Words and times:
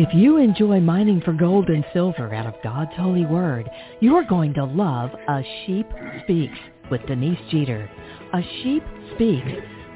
If 0.00 0.14
you 0.14 0.36
enjoy 0.36 0.78
mining 0.78 1.20
for 1.22 1.32
gold 1.32 1.70
and 1.70 1.84
silver 1.92 2.32
out 2.32 2.46
of 2.46 2.62
God's 2.62 2.92
holy 2.94 3.26
word, 3.26 3.68
you're 3.98 4.22
going 4.22 4.54
to 4.54 4.64
love 4.64 5.10
A 5.28 5.42
Sheep 5.66 5.88
Speaks 6.22 6.56
with 6.88 7.04
Denise 7.08 7.40
Jeter. 7.50 7.90
A 8.32 8.40
Sheep 8.62 8.84
Speaks 9.16 9.48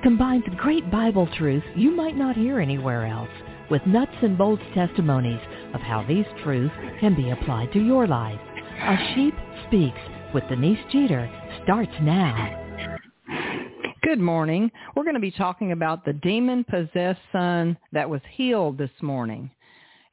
combines 0.03 0.43
great 0.57 0.91
Bible 0.91 1.29
truths 1.39 1.65
you 1.77 1.95
might 1.95 2.17
not 2.17 2.35
hear 2.35 2.59
anywhere 2.59 3.07
else 3.07 3.29
with 3.71 3.87
nuts 3.87 4.11
and 4.23 4.37
bolts 4.37 4.65
testimonies 4.75 5.39
of 5.73 5.81
how 5.81 6.05
these 6.09 6.27
truths 6.43 6.75
can 6.99 7.15
be 7.15 7.31
applied 7.31 7.73
to 7.73 7.79
your 7.79 8.09
life. 8.09 8.41
A 8.81 8.97
Sheep 9.15 9.35
Speaks 9.69 10.01
with 10.35 10.43
Denise 10.49 10.85
Jeter 10.91 11.31
starts 11.63 11.93
now. 12.03 12.59
Good 14.03 14.19
morning. 14.19 14.69
We're 14.97 15.05
going 15.05 15.15
to 15.15 15.21
be 15.21 15.31
talking 15.31 15.71
about 15.71 16.05
the 16.05 16.13
demon-possessed 16.13 17.21
son 17.31 17.79
that 17.93 18.11
was 18.11 18.21
healed 18.33 18.79
this 18.79 18.91
morning. 19.01 19.49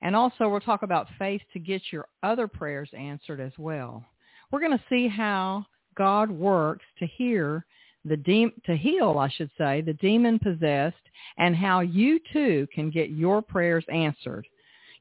And 0.02 0.16
also 0.16 0.47
we'll 0.47 0.59
talk 0.61 0.83
about 0.83 1.08
faith 1.17 1.42
to 1.53 1.59
get 1.59 1.81
your 1.92 2.08
other 2.23 2.47
prayers 2.47 2.89
answered 2.97 3.39
as 3.39 3.52
well. 3.58 4.05
We're 4.52 4.61
going 4.61 4.78
to 4.78 4.83
see 4.89 5.08
how 5.08 5.66
God 5.95 6.31
works 6.31 6.86
to 7.00 7.05
hear 7.05 7.66
the 8.05 8.17
de- 8.17 8.53
to 8.66 8.77
heal, 8.77 9.17
I 9.20 9.30
should 9.30 9.52
say, 9.58 9.81
the 9.81 9.94
demon 9.94 10.39
possessed 10.39 10.95
and 11.38 11.55
how 11.55 11.81
you 11.81 12.20
too 12.31 12.67
can 12.73 12.89
get 12.89 13.09
your 13.09 13.42
prayers 13.42 13.83
answered. 13.92 14.47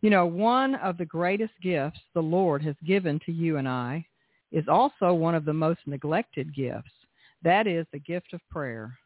You 0.01 0.11
know, 0.11 0.27
one 0.27 0.75
of 0.77 0.99
the 0.99 1.05
greatest 1.05 1.53
gifts 1.63 2.01
the 2.15 2.21
Lord 2.21 2.63
has 2.63 2.75
given 2.85 3.21
to 3.27 3.33
you 3.33 3.57
and 3.57 3.69
I 3.69 4.05
is 4.51 4.69
also 4.69 5.13
one 5.13 5.35
of 5.35 5.45
the 5.45 5.53
most 5.53 5.81
neglected 5.87 6.55
gifts. 6.55 6.91
That 7.43 7.67
is 7.67 7.87
the 7.93 7.99
gift 8.01 8.33
of 8.33 8.41
prayer. 8.51 8.99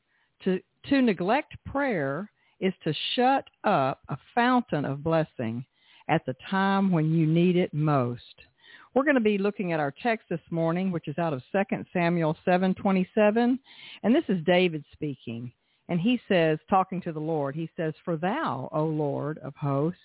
To 0.44 0.60
to 0.88 1.00
neglect 1.00 1.54
prayer 1.64 2.30
is 2.60 2.72
to 2.82 2.94
shut 3.14 3.44
up 3.64 4.00
a 4.08 4.16
fountain 4.34 4.84
of 4.84 5.04
blessing 5.04 5.64
at 6.08 6.24
the 6.26 6.36
time 6.50 6.90
when 6.90 7.12
you 7.12 7.26
need 7.26 7.56
it 7.56 7.72
most. 7.72 8.22
We're 8.94 9.04
going 9.04 9.14
to 9.14 9.20
be 9.20 9.38
looking 9.38 9.72
at 9.72 9.80
our 9.80 9.94
text 10.02 10.28
this 10.28 10.40
morning, 10.50 10.92
which 10.92 11.08
is 11.08 11.18
out 11.18 11.32
of 11.32 11.42
2 11.52 11.84
Samuel 11.92 12.36
7:27, 12.46 13.58
and 14.02 14.14
this 14.14 14.24
is 14.28 14.44
David 14.44 14.84
speaking. 14.92 15.50
And 15.88 16.00
he 16.00 16.20
says, 16.28 16.58
talking 16.70 17.00
to 17.02 17.12
the 17.12 17.20
Lord, 17.20 17.54
he 17.54 17.68
says, 17.76 17.94
"For 18.04 18.16
thou, 18.16 18.68
O 18.72 18.84
Lord 18.84 19.38
of 19.38 19.54
hosts, 19.56 20.00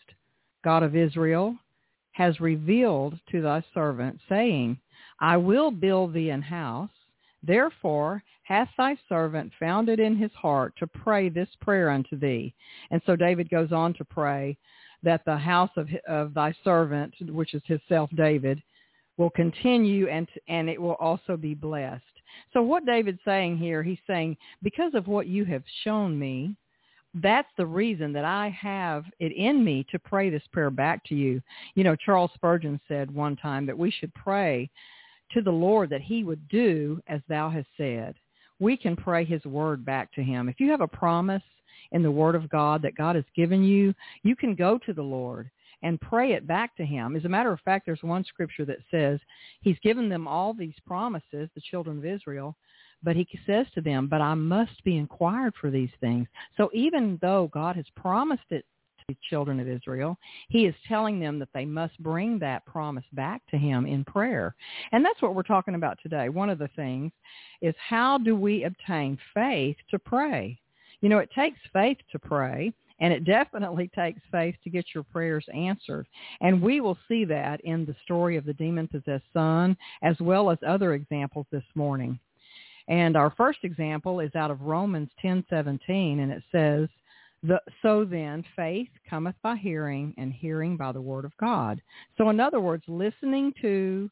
God 0.63 0.83
of 0.83 0.95
Israel, 0.95 1.57
has 2.17 2.39
revealed 2.39 3.19
to 3.31 3.41
thy 3.41 3.63
servant, 3.73 4.19
saying, 4.27 4.79
I 5.19 5.37
will 5.37 5.69
build 5.71 6.13
thee 6.13 6.31
an 6.31 6.41
house. 6.41 6.89
Therefore 7.43 8.23
hath 8.43 8.69
thy 8.77 8.97
servant 9.07 9.51
found 9.59 9.89
it 9.89 9.99
in 9.99 10.15
his 10.15 10.31
heart 10.31 10.73
to 10.77 10.87
pray 10.87 11.29
this 11.29 11.49
prayer 11.61 11.89
unto 11.89 12.17
thee. 12.17 12.53
And 12.89 13.01
so 13.05 13.15
David 13.15 13.49
goes 13.49 13.71
on 13.71 13.93
to 13.95 14.05
pray 14.05 14.57
that 15.03 15.23
the 15.25 15.37
house 15.37 15.71
of, 15.77 15.87
of 16.07 16.33
thy 16.33 16.53
servant, 16.63 17.13
which 17.29 17.53
is 17.53 17.61
his 17.65 17.79
self 17.87 18.09
David, 18.15 18.61
will 19.17 19.29
continue 19.29 20.07
and, 20.07 20.27
and 20.47 20.69
it 20.69 20.81
will 20.81 20.95
also 20.95 21.37
be 21.37 21.53
blessed. 21.53 22.03
So 22.53 22.61
what 22.61 22.85
David's 22.85 23.19
saying 23.25 23.57
here, 23.57 23.83
he's 23.83 23.97
saying, 24.05 24.37
because 24.61 24.93
of 24.93 25.07
what 25.07 25.27
you 25.27 25.43
have 25.45 25.63
shown 25.83 26.17
me, 26.17 26.55
that's 27.15 27.49
the 27.57 27.65
reason 27.65 28.13
that 28.13 28.25
I 28.25 28.49
have 28.49 29.05
it 29.19 29.31
in 29.31 29.63
me 29.63 29.85
to 29.91 29.97
pray 29.97 30.29
this 30.29 30.43
prayer 30.51 30.69
back 30.69 31.03
to 31.05 31.15
you. 31.15 31.41
You 31.75 31.83
know, 31.83 31.95
Charles 31.95 32.31
Spurgeon 32.35 32.79
said 32.87 33.13
one 33.13 33.35
time 33.35 33.65
that 33.65 33.77
we 33.77 33.89
should 33.89 34.13
pray 34.13 34.69
to 35.31 35.41
the 35.41 35.51
Lord 35.51 35.89
that 35.89 36.01
he 36.01 36.23
would 36.23 36.47
do 36.47 37.01
as 37.07 37.21
thou 37.27 37.49
hast 37.49 37.67
said. 37.75 38.15
We 38.59 38.77
can 38.77 38.95
pray 38.95 39.25
his 39.25 39.43
word 39.45 39.85
back 39.85 40.13
to 40.13 40.23
him. 40.23 40.49
If 40.49 40.59
you 40.59 40.69
have 40.71 40.81
a 40.81 40.87
promise 40.87 41.43
in 41.91 42.03
the 42.03 42.11
word 42.11 42.35
of 42.35 42.49
God 42.49 42.81
that 42.81 42.95
God 42.95 43.15
has 43.15 43.25
given 43.35 43.63
you, 43.63 43.93
you 44.23 44.35
can 44.35 44.55
go 44.55 44.77
to 44.79 44.93
the 44.93 45.01
Lord 45.01 45.49
and 45.83 46.01
pray 46.01 46.33
it 46.33 46.47
back 46.47 46.75
to 46.77 46.85
him. 46.85 47.15
As 47.15 47.25
a 47.25 47.29
matter 47.29 47.51
of 47.51 47.59
fact, 47.61 47.85
there's 47.85 48.01
one 48.01 48.23
scripture 48.23 48.65
that 48.65 48.79
says 48.89 49.19
he's 49.61 49.77
given 49.83 50.09
them 50.09 50.27
all 50.27 50.53
these 50.53 50.73
promises, 50.85 51.49
the 51.53 51.61
children 51.69 51.97
of 51.99 52.05
Israel, 52.05 52.55
but 53.03 53.15
he 53.15 53.27
says 53.45 53.67
to 53.75 53.81
them, 53.81 54.07
but 54.07 54.21
I 54.21 54.33
must 54.33 54.83
be 54.83 54.97
inquired 54.97 55.53
for 55.61 55.69
these 55.69 55.91
things. 56.01 56.27
So 56.57 56.69
even 56.73 57.19
though 57.21 57.49
God 57.53 57.75
has 57.75 57.85
promised 57.95 58.49
it 58.49 58.65
to 58.97 59.05
the 59.09 59.17
children 59.29 59.59
of 59.59 59.67
Israel, 59.67 60.17
he 60.49 60.65
is 60.65 60.73
telling 60.87 61.19
them 61.19 61.37
that 61.39 61.49
they 61.53 61.63
must 61.63 61.97
bring 61.99 62.39
that 62.39 62.65
promise 62.65 63.05
back 63.13 63.43
to 63.51 63.57
him 63.57 63.85
in 63.85 64.03
prayer. 64.03 64.55
And 64.91 65.05
that's 65.05 65.21
what 65.21 65.35
we're 65.35 65.43
talking 65.43 65.75
about 65.75 65.99
today. 66.01 66.29
One 66.29 66.49
of 66.49 66.57
the 66.57 66.69
things 66.75 67.11
is 67.61 67.75
how 67.77 68.17
do 68.17 68.35
we 68.35 68.63
obtain 68.63 69.17
faith 69.33 69.77
to 69.91 69.99
pray? 69.99 70.59
You 71.01 71.09
know, 71.09 71.19
it 71.19 71.29
takes 71.35 71.59
faith 71.73 71.97
to 72.11 72.19
pray. 72.19 72.73
And 72.99 73.13
it 73.13 73.25
definitely 73.25 73.91
takes 73.95 74.21
faith 74.31 74.55
to 74.63 74.69
get 74.69 74.85
your 74.95 75.03
prayers 75.03 75.45
answered. 75.53 76.07
And 76.41 76.61
we 76.61 76.81
will 76.81 76.97
see 77.07 77.25
that 77.25 77.61
in 77.61 77.85
the 77.85 77.95
story 78.03 78.37
of 78.37 78.45
the 78.45 78.53
demon-possessed 78.53 79.23
son, 79.33 79.77
as 80.01 80.19
well 80.19 80.49
as 80.49 80.57
other 80.65 80.93
examples 80.93 81.45
this 81.51 81.63
morning. 81.75 82.19
And 82.87 83.15
our 83.17 83.33
first 83.37 83.59
example 83.63 84.19
is 84.19 84.33
out 84.35 84.49
of 84.49 84.61
Romans 84.61 85.09
10:17, 85.21 86.19
and 86.19 86.31
it 86.31 86.43
says, 86.51 86.89
so 87.81 88.03
then 88.03 88.43
faith 88.55 88.89
cometh 89.07 89.35
by 89.43 89.55
hearing, 89.55 90.13
and 90.17 90.33
hearing 90.33 90.75
by 90.75 90.91
the 90.91 91.01
word 91.01 91.23
of 91.23 91.37
God. 91.37 91.81
So 92.17 92.29
in 92.29 92.39
other 92.39 92.59
words, 92.59 92.83
listening 92.87 93.53
to 93.61 94.09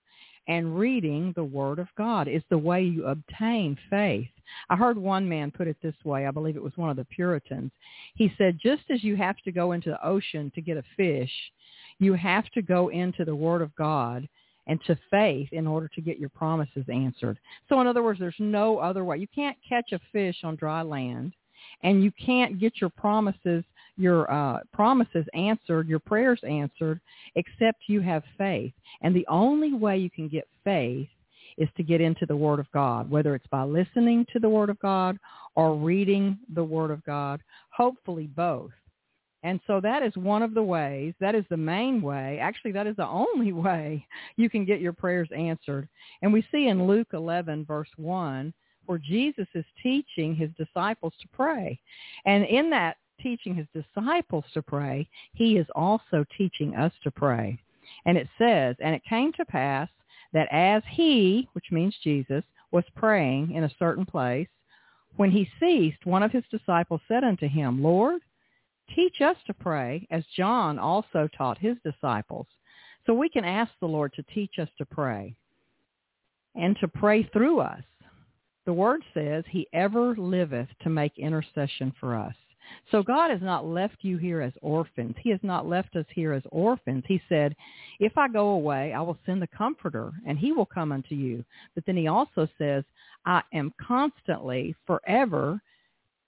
and 0.47 0.77
reading 0.77 1.33
the 1.35 1.43
Word 1.43 1.79
of 1.79 1.87
God 1.97 2.27
is 2.27 2.43
the 2.49 2.57
way 2.57 2.83
you 2.83 3.05
obtain 3.05 3.77
faith. 3.89 4.29
I 4.69 4.75
heard 4.75 4.97
one 4.97 5.27
man 5.27 5.51
put 5.51 5.67
it 5.67 5.77
this 5.81 5.95
way. 6.03 6.27
I 6.27 6.31
believe 6.31 6.55
it 6.55 6.63
was 6.63 6.77
one 6.77 6.89
of 6.89 6.97
the 6.97 7.05
Puritans. 7.05 7.71
He 8.13 8.31
said, 8.37 8.59
just 8.61 8.83
as 8.89 9.03
you 9.03 9.15
have 9.15 9.37
to 9.45 9.51
go 9.51 9.71
into 9.71 9.89
the 9.89 10.07
ocean 10.07 10.51
to 10.55 10.61
get 10.61 10.77
a 10.77 10.83
fish, 10.95 11.31
you 11.99 12.13
have 12.13 12.49
to 12.51 12.61
go 12.61 12.89
into 12.89 13.25
the 13.25 13.35
Word 13.35 13.61
of 13.61 13.75
God 13.75 14.27
and 14.67 14.79
to 14.85 14.97
faith 15.09 15.49
in 15.51 15.67
order 15.67 15.87
to 15.93 16.01
get 16.01 16.19
your 16.19 16.29
promises 16.29 16.85
answered. 16.91 17.39
So 17.69 17.81
in 17.81 17.87
other 17.87 18.03
words, 18.03 18.19
there's 18.19 18.35
no 18.39 18.79
other 18.79 19.03
way. 19.03 19.17
You 19.17 19.27
can't 19.33 19.57
catch 19.67 19.91
a 19.91 19.99
fish 20.11 20.37
on 20.43 20.55
dry 20.55 20.81
land 20.81 21.33
and 21.83 22.03
you 22.03 22.11
can't 22.23 22.59
get 22.59 22.81
your 22.81 22.89
promises 22.89 23.63
your 23.97 24.31
uh, 24.31 24.59
promises 24.73 25.25
answered, 25.33 25.87
your 25.87 25.99
prayers 25.99 26.39
answered, 26.47 26.99
except 27.35 27.83
you 27.87 28.01
have 28.01 28.23
faith. 28.37 28.73
And 29.01 29.15
the 29.15 29.27
only 29.29 29.73
way 29.73 29.97
you 29.97 30.09
can 30.09 30.27
get 30.27 30.47
faith 30.63 31.07
is 31.57 31.69
to 31.77 31.83
get 31.83 32.01
into 32.01 32.25
the 32.25 32.35
Word 32.35 32.59
of 32.59 32.69
God, 32.71 33.09
whether 33.09 33.35
it's 33.35 33.47
by 33.47 33.63
listening 33.63 34.25
to 34.33 34.39
the 34.39 34.49
Word 34.49 34.69
of 34.69 34.79
God 34.79 35.17
or 35.55 35.75
reading 35.75 36.37
the 36.53 36.63
Word 36.63 36.91
of 36.91 37.03
God, 37.05 37.41
hopefully 37.69 38.27
both. 38.27 38.71
And 39.43 39.59
so 39.67 39.79
that 39.81 40.01
is 40.01 40.17
one 40.17 40.41
of 40.41 40.55
the 40.55 40.63
ways, 40.63 41.13
that 41.19 41.35
is 41.35 41.45
the 41.49 41.57
main 41.57 42.01
way, 42.01 42.39
actually 42.41 42.71
that 42.73 42.87
is 42.87 42.95
the 42.95 43.07
only 43.07 43.53
way 43.53 44.05
you 44.37 44.49
can 44.49 44.65
get 44.65 44.81
your 44.81 44.93
prayers 44.93 45.29
answered. 45.35 45.87
And 46.21 46.33
we 46.33 46.45
see 46.51 46.67
in 46.67 46.87
Luke 46.87 47.09
11 47.13 47.65
verse 47.65 47.89
1 47.95 48.53
where 48.87 48.97
Jesus 48.97 49.47
is 49.55 49.65
teaching 49.81 50.35
his 50.35 50.49
disciples 50.57 51.13
to 51.21 51.27
pray. 51.29 51.79
And 52.25 52.43
in 52.45 52.69
that 52.71 52.97
teaching 53.21 53.55
his 53.55 53.67
disciples 53.73 54.45
to 54.53 54.61
pray, 54.61 55.07
he 55.33 55.57
is 55.57 55.67
also 55.75 56.25
teaching 56.37 56.75
us 56.75 56.93
to 57.03 57.11
pray. 57.11 57.59
And 58.05 58.17
it 58.17 58.27
says, 58.37 58.75
and 58.79 58.95
it 58.95 59.03
came 59.07 59.31
to 59.33 59.45
pass 59.45 59.89
that 60.33 60.47
as 60.51 60.83
he, 60.89 61.47
which 61.53 61.71
means 61.71 61.95
Jesus, 62.03 62.43
was 62.71 62.83
praying 62.95 63.51
in 63.51 63.63
a 63.63 63.75
certain 63.79 64.05
place, 64.05 64.47
when 65.15 65.31
he 65.31 65.49
ceased, 65.59 66.05
one 66.05 66.23
of 66.23 66.31
his 66.31 66.43
disciples 66.51 67.01
said 67.07 67.23
unto 67.23 67.47
him, 67.47 67.81
Lord, 67.81 68.21
teach 68.93 69.21
us 69.21 69.37
to 69.47 69.53
pray 69.53 70.05
as 70.11 70.23
John 70.35 70.77
also 70.77 71.29
taught 71.37 71.57
his 71.57 71.77
disciples. 71.83 72.47
So 73.05 73.13
we 73.13 73.29
can 73.29 73.45
ask 73.45 73.71
the 73.79 73.87
Lord 73.87 74.13
to 74.13 74.23
teach 74.23 74.59
us 74.59 74.69
to 74.77 74.85
pray 74.85 75.35
and 76.55 76.75
to 76.81 76.87
pray 76.87 77.23
through 77.31 77.59
us. 77.59 77.83
The 78.65 78.73
word 78.73 79.03
says 79.13 79.43
he 79.47 79.67
ever 79.73 80.15
liveth 80.15 80.69
to 80.81 80.89
make 80.89 81.17
intercession 81.17 81.93
for 81.99 82.15
us. 82.15 82.35
So 82.91 83.03
God 83.03 83.31
has 83.31 83.41
not 83.41 83.65
left 83.65 83.97
you 84.01 84.17
here 84.17 84.41
as 84.41 84.53
orphans. 84.61 85.15
He 85.19 85.29
has 85.31 85.39
not 85.43 85.67
left 85.67 85.95
us 85.95 86.05
here 86.13 86.33
as 86.33 86.43
orphans. 86.51 87.03
He 87.07 87.21
said, 87.27 87.55
if 87.99 88.17
I 88.17 88.27
go 88.27 88.49
away, 88.49 88.93
I 88.93 89.01
will 89.01 89.17
send 89.25 89.41
the 89.41 89.47
comforter 89.47 90.11
and 90.25 90.37
he 90.37 90.51
will 90.51 90.65
come 90.65 90.91
unto 90.91 91.15
you. 91.15 91.43
But 91.73 91.85
then 91.85 91.97
he 91.97 92.07
also 92.07 92.47
says, 92.57 92.83
I 93.25 93.41
am 93.53 93.73
constantly, 93.85 94.75
forever 94.85 95.61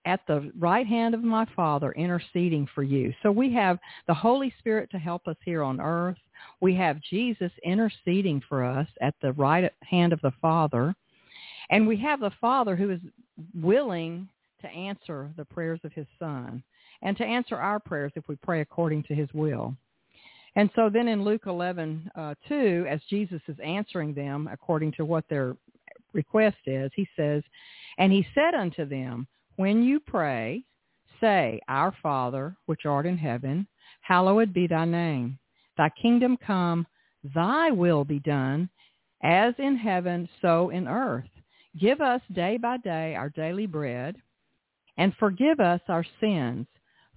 at 0.06 0.22
the 0.26 0.52
right 0.58 0.88
hand 0.88 1.14
of 1.14 1.22
my 1.22 1.46
Father 1.54 1.92
interceding 1.92 2.68
for 2.74 2.82
you. 2.82 3.14
So 3.22 3.30
we 3.30 3.54
have 3.54 3.78
the 4.08 4.14
Holy 4.14 4.54
Spirit 4.58 4.90
to 4.92 4.98
help 4.98 5.28
us 5.28 5.36
here 5.44 5.62
on 5.62 5.82
earth. 5.82 6.18
We 6.62 6.74
have 6.76 7.02
Jesus 7.02 7.52
interceding 7.64 8.42
for 8.48 8.64
us 8.64 8.88
at 9.02 9.16
the 9.22 9.34
right 9.34 9.70
hand 9.82 10.14
of 10.14 10.22
the 10.22 10.32
Father. 10.42 10.96
And 11.70 11.86
we 11.86 11.98
have 11.98 12.22
the 12.22 12.32
Father 12.40 12.76
who 12.78 12.92
is 12.92 13.02
willing 13.54 14.30
to 14.68 14.76
answer 14.76 15.32
the 15.38 15.46
prayers 15.46 15.80
of 15.84 15.94
his 15.94 16.08
Son 16.20 16.64
and 17.02 17.16
to 17.18 17.26
answer 17.26 17.56
our 17.56 17.80
prayers 17.80 18.12
if 18.16 18.28
we 18.28 18.36
pray 18.38 18.62
according 18.62 19.04
to 19.04 19.16
his 19.16 19.30
will. 19.34 19.76
And 20.56 20.70
so 20.76 20.90
then 20.90 21.08
in 21.08 21.24
Luke 21.24 21.44
11, 21.46 22.10
uh, 22.16 22.34
2, 22.48 22.88
as 22.90 23.00
Jesus 23.10 23.42
is 23.48 23.58
answering 23.64 24.14
them 24.14 24.50
according 24.52 24.94
to 24.94 25.06
what 25.06 25.24
their 25.30 25.56
request 26.14 26.58
is, 26.66 26.92
he 26.96 27.08
says, 27.16 27.44
And 28.00 28.12
he 28.12 28.26
said 28.34 28.56
unto 28.56 28.86
them, 28.86 29.28
When 29.58 29.84
you 29.84 30.00
pray, 30.00 30.64
say, 31.22 31.62
Our 31.68 31.94
Father, 32.02 32.56
which 32.66 32.86
art 32.86 33.06
in 33.06 33.18
heaven, 33.18 33.68
hallowed 34.02 34.52
be 34.52 34.66
thy 34.66 34.86
name. 34.86 35.38
Thy 35.78 35.90
kingdom 35.90 36.38
come, 36.38 36.88
thy 37.36 37.70
will 37.70 38.04
be 38.04 38.20
done, 38.20 38.70
as 39.22 39.54
in 39.60 39.78
heaven, 39.78 40.28
so 40.42 40.70
in 40.70 40.88
earth. 40.88 41.30
Give 41.80 42.02
us 42.02 42.22
day 42.34 42.58
by 42.58 42.78
day 42.78 43.14
our 43.14 43.30
daily 43.30 43.68
bread, 43.68 44.16
and 44.98 45.14
forgive 45.16 45.60
us 45.60 45.82
our 45.88 46.06
sins, 46.20 46.68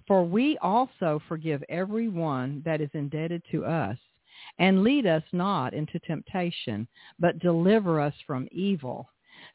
for 0.06 0.24
we 0.24 0.58
also 0.58 1.20
forgive 1.28 1.62
every 1.68 2.08
one 2.08 2.62
that 2.64 2.80
is 2.80 2.90
indebted 2.94 3.42
to 3.50 3.64
us. 3.64 3.96
And 4.58 4.82
lead 4.82 5.06
us 5.06 5.22
not 5.32 5.74
into 5.74 5.98
temptation, 6.00 6.88
but 7.18 7.38
deliver 7.38 8.00
us 8.00 8.14
from 8.26 8.48
evil. 8.50 9.08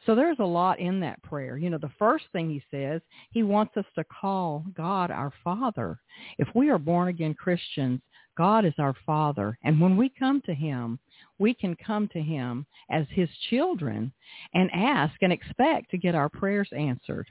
So 0.05 0.15
there's 0.15 0.39
a 0.39 0.45
lot 0.45 0.79
in 0.79 0.99
that 1.01 1.21
prayer. 1.23 1.57
You 1.57 1.69
know, 1.69 1.77
the 1.77 1.91
first 1.99 2.25
thing 2.31 2.49
he 2.49 2.63
says, 2.71 3.01
he 3.31 3.43
wants 3.43 3.77
us 3.77 3.85
to 3.95 4.03
call 4.03 4.63
God 4.75 5.11
our 5.11 5.33
Father. 5.43 5.99
If 6.37 6.47
we 6.55 6.69
are 6.69 6.79
born 6.79 7.07
again 7.07 7.33
Christians, 7.33 8.01
God 8.37 8.65
is 8.65 8.73
our 8.77 8.95
Father. 9.05 9.57
And 9.63 9.79
when 9.79 9.95
we 9.97 10.09
come 10.09 10.41
to 10.45 10.53
him, 10.53 10.99
we 11.39 11.53
can 11.53 11.75
come 11.75 12.07
to 12.09 12.21
him 12.21 12.65
as 12.89 13.05
his 13.09 13.29
children 13.49 14.11
and 14.53 14.69
ask 14.73 15.15
and 15.21 15.31
expect 15.31 15.91
to 15.91 15.97
get 15.97 16.15
our 16.15 16.29
prayers 16.29 16.69
answered. 16.75 17.27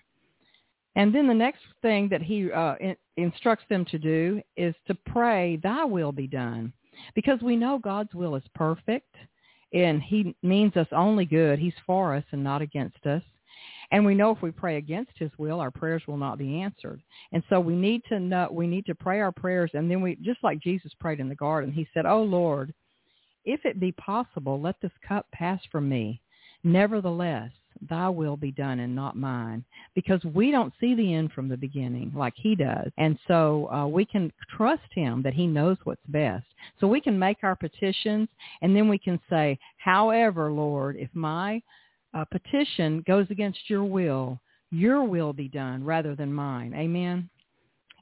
And 0.96 1.14
then 1.14 1.26
the 1.26 1.34
next 1.34 1.62
thing 1.82 2.08
that 2.10 2.22
he 2.22 2.50
uh, 2.52 2.74
in, 2.80 2.96
instructs 3.16 3.64
them 3.68 3.84
to 3.86 3.98
do 3.98 4.40
is 4.56 4.74
to 4.86 4.94
pray, 5.06 5.58
thy 5.62 5.84
will 5.84 6.12
be 6.12 6.26
done. 6.26 6.72
Because 7.14 7.40
we 7.42 7.56
know 7.56 7.78
God's 7.78 8.14
will 8.14 8.36
is 8.36 8.44
perfect 8.54 9.14
and 9.72 10.00
he 10.00 10.36
means 10.42 10.76
us 10.76 10.86
only 10.92 11.24
good. 11.24 11.58
He's 11.58 11.74
for 11.84 12.14
us 12.14 12.24
and 12.30 12.44
not 12.44 12.62
against 12.62 13.04
us. 13.06 13.22
And 13.90 14.04
we 14.04 14.14
know 14.14 14.30
if 14.30 14.40
we 14.42 14.50
pray 14.50 14.76
against 14.76 15.12
his 15.16 15.30
will, 15.36 15.60
our 15.60 15.70
prayers 15.70 16.02
will 16.06 16.16
not 16.16 16.38
be 16.38 16.60
answered. 16.60 17.02
And 17.32 17.42
so 17.48 17.60
we 17.60 17.74
need 17.74 18.02
to 18.08 18.18
know, 18.18 18.48
we 18.50 18.66
need 18.66 18.86
to 18.86 18.94
pray 18.94 19.20
our 19.20 19.32
prayers. 19.32 19.70
And 19.74 19.90
then 19.90 20.00
we, 20.00 20.16
just 20.16 20.42
like 20.42 20.60
Jesus 20.60 20.92
prayed 21.00 21.20
in 21.20 21.28
the 21.28 21.34
garden, 21.34 21.72
he 21.72 21.86
said, 21.92 22.06
Oh 22.06 22.22
Lord, 22.22 22.72
if 23.44 23.64
it 23.64 23.80
be 23.80 23.92
possible, 23.92 24.60
let 24.60 24.76
this 24.80 24.92
cup 25.06 25.26
pass 25.32 25.60
from 25.70 25.88
me. 25.88 26.20
Nevertheless, 26.62 27.50
thy 27.88 28.08
will 28.08 28.36
be 28.36 28.52
done 28.52 28.80
and 28.80 28.94
not 28.94 29.16
mine. 29.16 29.64
Because 29.94 30.22
we 30.24 30.50
don't 30.50 30.72
see 30.80 30.94
the 30.94 31.14
end 31.14 31.32
from 31.32 31.48
the 31.48 31.56
beginning 31.56 32.12
like 32.14 32.34
he 32.36 32.54
does. 32.54 32.90
And 32.98 33.18
so 33.28 33.70
uh, 33.70 33.86
we 33.86 34.04
can 34.04 34.32
trust 34.56 34.82
him 34.90 35.22
that 35.22 35.34
he 35.34 35.46
knows 35.46 35.76
what's 35.84 36.06
best. 36.08 36.46
So 36.80 36.86
we 36.86 37.00
can 37.00 37.18
make 37.18 37.38
our 37.42 37.56
petitions 37.56 38.28
and 38.62 38.74
then 38.74 38.88
we 38.88 38.98
can 38.98 39.20
say 39.28 39.58
however 39.78 40.50
lord 40.50 40.96
if 40.96 41.10
my 41.14 41.62
uh, 42.14 42.24
petition 42.26 43.02
goes 43.06 43.26
against 43.30 43.58
your 43.68 43.84
will 43.84 44.40
your 44.70 45.04
will 45.04 45.32
be 45.32 45.48
done 45.48 45.84
rather 45.84 46.16
than 46.16 46.32
mine. 46.32 46.74
Amen? 46.74 47.28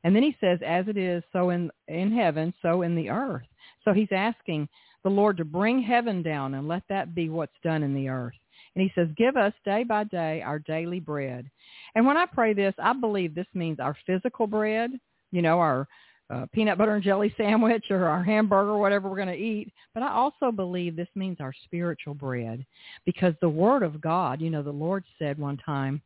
And 0.05 0.17
then 0.17 0.23
he 0.23 0.37
says 0.41 0.59
as 0.67 0.89
it 0.89 0.97
is 0.97 1.23
so 1.33 1.51
in 1.51 1.71
in 1.89 2.13
heaven 2.13 2.55
so 2.63 2.83
in 2.83 2.95
the 2.95 3.11
earth. 3.11 3.47
So 3.85 3.93
he's 3.93 4.09
asking 4.13 4.69
the 5.03 5.11
lord 5.11 5.37
to 5.37 5.45
bring 5.45 5.83
heaven 5.83 6.23
down 6.23 6.55
and 6.55 6.69
let 6.69 6.83
that 6.89 7.15
be 7.15 7.29
what's 7.29 7.53
done 7.63 7.83
in 7.83 7.95
the 7.95 8.09
earth 8.09 8.35
and 8.75 8.83
he 8.83 8.93
says, 8.95 9.09
give 9.17 9.37
us 9.37 9.53
day 9.65 9.85
by 9.85 10.05
day 10.05 10.43
our 10.43 10.59
daily 10.59 11.01
bread. 11.01 11.51
And 11.95 12.07
when 12.07 12.17
I 12.17 12.27
pray 12.27 12.55
this, 12.55 12.75
I 12.79 12.93
believe 12.93 13.35
this 13.35 13.47
means 13.55 13.81
our 13.81 13.97
physical 14.07 14.47
bread, 14.47 14.91
you 15.31 15.43
know, 15.43 15.59
our 15.59 15.87
uh, 16.31 16.47
peanut 16.53 16.79
butter 16.79 16.95
and 16.95 17.05
jelly 17.05 17.35
sandwich 17.37 17.85
or 17.91 18.07
our 18.07 18.25
hamburger, 18.25 18.77
whatever 18.77 19.09
we're 19.09 19.17
going 19.17 19.29
to 19.29 19.35
eat. 19.35 19.73
But 19.93 20.03
I 20.03 20.13
also 20.13 20.51
believe 20.51 20.97
this 20.97 21.09
means 21.15 21.39
our 21.41 21.53
spiritual 21.65 22.15
bread 22.15 22.65
because 23.05 23.35
the 23.41 23.49
word 23.49 23.83
of 23.83 24.01
God, 24.01 24.41
you 24.41 24.49
know, 24.49 24.63
the 24.63 24.71
Lord 24.71 25.05
said 25.19 25.39
one 25.39 25.59
time, 25.59 26.01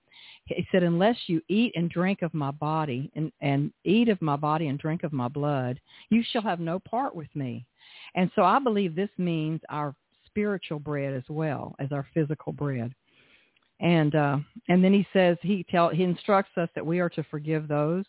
he 0.46 0.66
said, 0.72 0.82
unless 0.82 1.16
you 1.26 1.42
eat 1.48 1.72
and 1.76 1.90
drink 1.90 2.22
of 2.22 2.32
my 2.32 2.50
body 2.50 3.10
and, 3.14 3.30
and 3.40 3.72
eat 3.84 4.08
of 4.08 4.20
my 4.22 4.36
body 4.36 4.69
and 4.69 4.78
drink 4.78 5.02
of 5.02 5.12
my 5.12 5.28
blood, 5.28 5.78
you 6.08 6.22
shall 6.30 6.42
have 6.42 6.60
no 6.60 6.78
part 6.78 7.14
with 7.14 7.28
me. 7.34 7.66
And 8.14 8.30
so 8.34 8.42
I 8.42 8.58
believe 8.58 8.94
this 8.94 9.10
means 9.19 9.60
our 9.69 9.94
spiritual 10.36 10.78
bread 10.78 11.14
as 11.14 11.22
well 11.30 11.74
as 11.78 11.90
our 11.92 12.06
physical 12.12 12.52
bread. 12.52 12.92
And 13.80 14.14
uh, 14.14 14.38
and 14.68 14.84
then 14.84 14.92
he 14.92 15.06
says 15.12 15.36
he 15.40 15.64
tell 15.70 15.88
he 15.88 16.02
instructs 16.02 16.56
us 16.56 16.68
that 16.74 16.84
we 16.84 17.00
are 17.00 17.10
to 17.10 17.22
forgive 17.24 17.68
those 17.68 18.04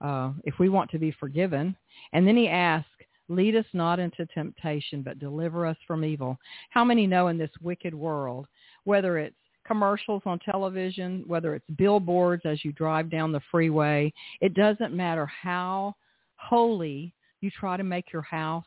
uh, 0.00 0.32
if 0.44 0.58
we 0.58 0.68
want 0.68 0.90
to 0.90 0.98
be 0.98 1.14
forgiven. 1.18 1.76
And 2.12 2.26
then 2.26 2.36
he 2.36 2.48
asks, 2.48 2.88
"Lead 3.28 3.56
us 3.56 3.66
not 3.74 3.98
into 3.98 4.26
temptation, 4.32 5.02
but 5.02 5.18
deliver 5.18 5.66
us 5.66 5.76
from 5.86 6.04
evil." 6.04 6.38
How 6.70 6.84
many 6.84 7.06
know 7.06 7.28
in 7.28 7.36
this 7.36 7.50
wicked 7.60 7.94
world, 7.94 8.46
whether 8.84 9.18
it's 9.18 9.36
commercials 9.66 10.22
on 10.24 10.38
television, 10.38 11.22
whether 11.26 11.54
it's 11.54 11.68
billboards 11.76 12.42
as 12.46 12.64
you 12.64 12.72
drive 12.72 13.10
down 13.10 13.30
the 13.30 13.42
freeway, 13.50 14.10
it 14.40 14.54
doesn't 14.54 14.94
matter 14.94 15.26
how 15.26 15.94
holy 16.36 17.12
you 17.42 17.50
try 17.50 17.76
to 17.76 17.84
make 17.84 18.10
your 18.10 18.22
house 18.22 18.64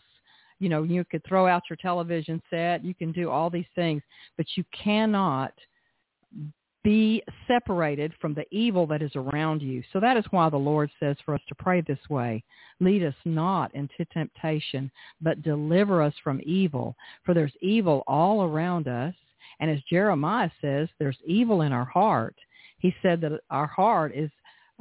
you 0.59 0.69
know, 0.69 0.83
you 0.83 1.03
could 1.05 1.23
throw 1.27 1.47
out 1.47 1.63
your 1.69 1.77
television 1.77 2.41
set, 2.49 2.83
you 2.83 2.93
can 2.93 3.11
do 3.11 3.29
all 3.29 3.49
these 3.49 3.65
things, 3.75 4.01
but 4.37 4.45
you 4.55 4.63
cannot 4.71 5.53
be 6.83 7.23
separated 7.47 8.11
from 8.19 8.33
the 8.33 8.45
evil 8.51 8.85
that 8.85 9.01
is 9.01 9.15
around 9.15 9.61
you. 9.61 9.81
So 9.93 9.99
that 10.01 10.17
is 10.17 10.25
why 10.31 10.49
the 10.49 10.57
Lord 10.57 10.89
says 10.99 11.15
for 11.25 11.33
us 11.33 11.41
to 11.47 11.55
pray 11.55 11.81
this 11.81 12.09
way. 12.09 12.43
Lead 12.81 13.03
us 13.03 13.15
not 13.23 13.73
into 13.73 14.05
temptation, 14.11 14.91
but 15.21 15.41
deliver 15.43 16.01
us 16.01 16.13
from 16.23 16.41
evil. 16.43 16.95
For 17.23 17.33
there's 17.33 17.53
evil 17.61 18.03
all 18.05 18.43
around 18.43 18.87
us. 18.87 19.15
And 19.59 19.71
as 19.71 19.79
Jeremiah 19.89 20.49
says, 20.61 20.89
there's 20.99 21.17
evil 21.25 21.61
in 21.61 21.71
our 21.71 21.85
heart. 21.85 22.35
He 22.79 22.93
said 23.01 23.21
that 23.21 23.39
our 23.49 23.67
heart 23.67 24.13
is 24.13 24.29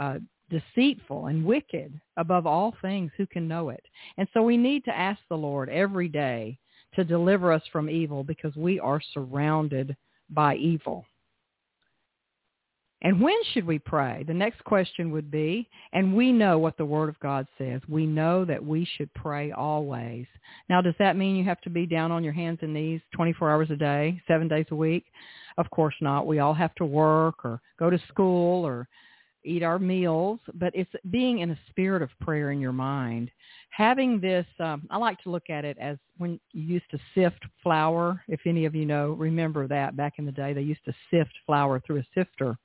uh, 0.01 0.19
deceitful 0.53 1.27
and 1.27 1.45
wicked 1.45 1.99
above 2.17 2.47
all 2.47 2.75
things 2.81 3.11
who 3.17 3.27
can 3.27 3.49
know 3.49 3.71
it. 3.71 3.83
And 4.19 4.29
so 4.33 4.43
we 4.43 4.57
need 4.57 4.85
to 4.85 4.97
ask 4.97 5.21
the 5.29 5.37
Lord 5.37 5.69
every 5.69 6.09
day 6.09 6.59
to 6.95 7.05
deliver 7.05 7.51
us 7.51 7.63
from 7.73 7.91
evil 7.91 8.23
because 8.23 8.55
we 8.55 8.79
are 8.79 9.01
surrounded 9.13 9.97
by 10.31 10.57
evil. 10.57 11.07
And 13.05 13.21
when 13.21 13.35
should 13.53 13.67
we 13.67 13.81
pray? 13.81 14.25
The 14.29 14.35
next 14.35 14.63
question 14.63 15.11
would 15.11 15.29
be, 15.29 15.69
and 15.93 16.15
we 16.15 16.31
know 16.31 16.59
what 16.59 16.77
the 16.77 16.85
Word 16.85 17.09
of 17.09 17.19
God 17.19 17.49
says. 17.59 17.81
We 17.89 18.07
know 18.07 18.45
that 18.45 18.65
we 18.65 18.87
should 18.97 19.13
pray 19.15 19.51
always. 19.51 20.27
Now, 20.69 20.81
does 20.81 20.95
that 21.01 21.17
mean 21.17 21.35
you 21.35 21.43
have 21.45 21.61
to 21.63 21.71
be 21.71 21.85
down 21.85 22.13
on 22.13 22.23
your 22.23 22.33
hands 22.33 22.61
and 22.63 22.73
knees 22.73 23.01
24 23.15 23.51
hours 23.51 23.71
a 23.73 23.77
day, 23.77 24.23
seven 24.29 24.47
days 24.47 24.67
a 24.71 24.77
week? 24.77 25.07
Of 25.59 25.69
course 25.71 25.97
not. 26.01 26.29
We 26.29 26.39
all 26.39 26.55
have 26.55 26.77
to 26.77 26.85
work 26.85 27.45
or 27.45 27.61
go 27.77 27.91
to 27.91 27.99
school 28.09 28.65
or 28.65 28.87
eat 29.45 29.63
our 29.63 29.79
meals, 29.79 30.41
but 30.55 30.75
it's 30.75 30.91
being 31.11 31.41
in 31.41 31.51
a 31.51 31.59
spirit 31.71 32.03
of 32.03 32.11
prayer 32.21 32.51
in 32.51 32.61
your 32.61 32.73
mind. 32.73 33.31
Having 33.71 34.21
this, 34.21 34.47
um, 34.61 34.87
I 34.91 34.99
like 34.99 35.21
to 35.23 35.31
look 35.31 35.51
at 35.51 35.65
it 35.65 35.77
as 35.81 35.97
when 36.19 36.39
you 36.53 36.63
used 36.63 36.91
to 36.91 36.99
sift 37.15 37.43
flour. 37.63 38.23
If 38.29 38.41
any 38.47 38.65
of 38.65 38.75
you 38.75 38.87
know, 38.87 39.13
remember 39.13 39.67
that 39.69 39.97
back 39.97 40.15
in 40.19 40.27
the 40.27 40.33
day, 40.33 40.53
they 40.53 40.63
used 40.63 40.85
to 40.85 40.95
sift 41.11 41.33
flour 41.47 41.81
through 41.81 42.01
a 42.01 42.07
sifter, 42.15 42.57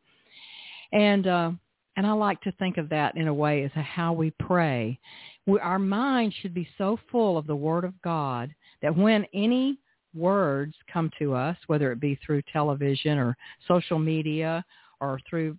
and 0.92 1.28
uh, 1.28 1.52
and 1.98 2.06
I 2.06 2.12
like 2.12 2.42
to 2.42 2.52
think 2.54 2.78
of 2.78 2.90
that 2.90 3.18
in 3.18 3.28
a 3.28 3.34
way 3.34 3.64
as 3.64 3.72
how 3.74 4.14
we 4.14 4.32
pray. 4.40 5.00
We, 5.48 5.60
our 5.60 5.80
mind 5.80 6.34
should 6.42 6.54
be 6.54 6.68
so 6.78 7.00
full 7.12 7.38
of 7.38 7.48
the 7.48 7.56
Word 7.56 7.84
of 7.84 8.00
God 8.04 8.54
that 8.84 8.96
when 8.96 9.26
any 9.34 9.80
words 10.16 10.76
come 10.92 11.10
to 11.20 11.34
us, 11.34 11.58
whether 11.68 11.92
it 11.92 12.00
be 12.00 12.20
through 12.24 12.44
television 12.54 13.18
or 13.18 13.36
social 13.68 13.98
media 13.98 14.64
or 15.00 15.20
through 15.30 15.58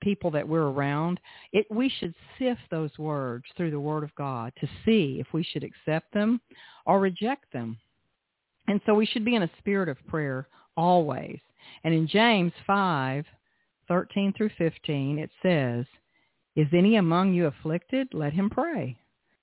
people 0.00 0.30
that 0.32 0.46
we're 0.46 0.68
around, 0.68 1.20
it, 1.52 1.66
we 1.70 1.88
should 1.88 2.14
sift 2.38 2.60
those 2.70 2.96
words 2.98 3.44
through 3.56 3.70
the 3.70 3.80
Word 3.80 4.04
of 4.04 4.14
God 4.14 4.52
to 4.60 4.68
see 4.84 5.18
if 5.20 5.26
we 5.32 5.42
should 5.42 5.64
accept 5.64 6.12
them 6.12 6.40
or 6.86 7.00
reject 7.00 7.52
them. 7.52 7.76
And 8.68 8.80
so 8.84 8.94
we 8.94 9.06
should 9.06 9.24
be 9.24 9.34
in 9.34 9.42
a 9.42 9.50
spirit 9.58 9.88
of 9.88 9.96
prayer 10.06 10.46
always. 10.76 11.38
And 11.84 11.94
in 11.94 12.06
James 12.06 12.52
5, 12.66 13.24
13 13.88 14.34
through 14.36 14.50
15, 14.58 15.18
it 15.18 15.30
says, 15.42 15.86
Is 16.56 16.68
any 16.72 16.96
among 16.96 17.32
you 17.34 17.46
afflicted? 17.46 18.08
Let 18.12 18.32
him 18.32 18.50
pray. 18.50 18.96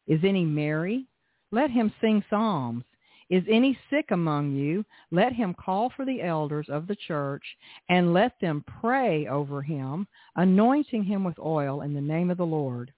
Is 0.08 0.20
any 0.24 0.46
merry? 0.46 1.08
Let 1.52 1.72
him 1.72 1.92
sing 2.02 2.24
psalms. 2.30 2.84
Is 3.30 3.44
any 3.50 3.78
sick 3.90 4.12
among 4.12 4.52
you? 4.52 4.86
Let 5.12 5.34
him 5.34 5.54
call 5.54 5.92
for 5.96 6.06
the 6.06 6.22
elders 6.22 6.68
of 6.70 6.88
the 6.88 6.96
church 6.96 7.44
and 7.90 8.14
let 8.14 8.40
them 8.40 8.64
pray 8.80 9.28
over 9.28 9.62
him, 9.62 10.08
anointing 10.36 11.04
him 11.04 11.24
with 11.24 11.40
oil 11.40 11.82
in 11.82 11.94
the 11.94 12.02
name 12.02 12.30
of 12.30 12.38
the 12.38 12.46
Lord. 12.46 12.94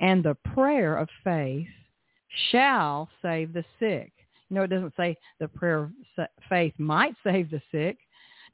And 0.00 0.22
the 0.22 0.36
prayer 0.54 0.96
of 0.96 1.08
faith 1.22 1.68
shall 2.50 3.08
save 3.20 3.52
the 3.52 3.64
sick. 3.78 4.12
You 4.48 4.56
know, 4.56 4.62
it 4.62 4.68
doesn't 4.70 4.94
say 4.96 5.16
the 5.38 5.48
prayer 5.48 5.90
of 6.18 6.26
faith 6.48 6.74
might 6.78 7.14
save 7.24 7.50
the 7.50 7.62
sick. 7.70 7.98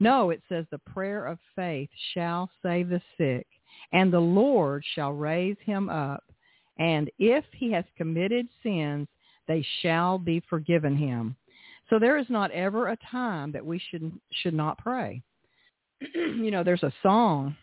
No, 0.01 0.31
it 0.31 0.43
says 0.49 0.65
the 0.71 0.79
prayer 0.79 1.27
of 1.27 1.39
faith 1.57 1.89
shall 2.15 2.51
save 2.63 2.89
the 2.89 3.03
sick, 3.17 3.47
and 3.93 4.13
the 4.13 4.21
Lord 4.21 4.85
shall 4.95 5.13
raise 5.13 5.57
him 5.65 5.89
up. 5.89 6.23
And 6.79 7.11
if 7.19 7.45
he 7.53 7.73
has 7.73 7.85
committed 7.97 8.47
sins, 8.63 9.09
they 9.49 9.67
shall 9.83 10.19
be 10.19 10.43
forgiven 10.49 10.97
him. 10.97 11.35
So 11.91 11.99
there 11.99 12.19
is 12.19 12.27
not 12.29 12.51
ever 12.51 12.89
a 12.89 12.99
time 13.11 13.51
that 13.53 13.65
we 13.65 13.81
should 13.91 14.13
should 14.43 14.55
not 14.55 14.79
pray. 14.79 15.23
you 16.15 16.51
know, 16.51 16.63
there's 16.63 16.83
a 16.83 16.93
song 17.03 17.57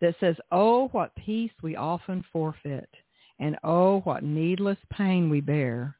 that 0.00 0.16
says, 0.20 0.36
"Oh, 0.50 0.88
what 0.88 1.14
peace 1.14 1.52
we 1.62 1.76
often 1.76 2.24
forfeit, 2.32 2.90
and 3.38 3.56
oh, 3.62 4.00
what 4.00 4.24
needless 4.24 4.78
pain 4.92 5.30
we 5.30 5.40
bear, 5.40 5.96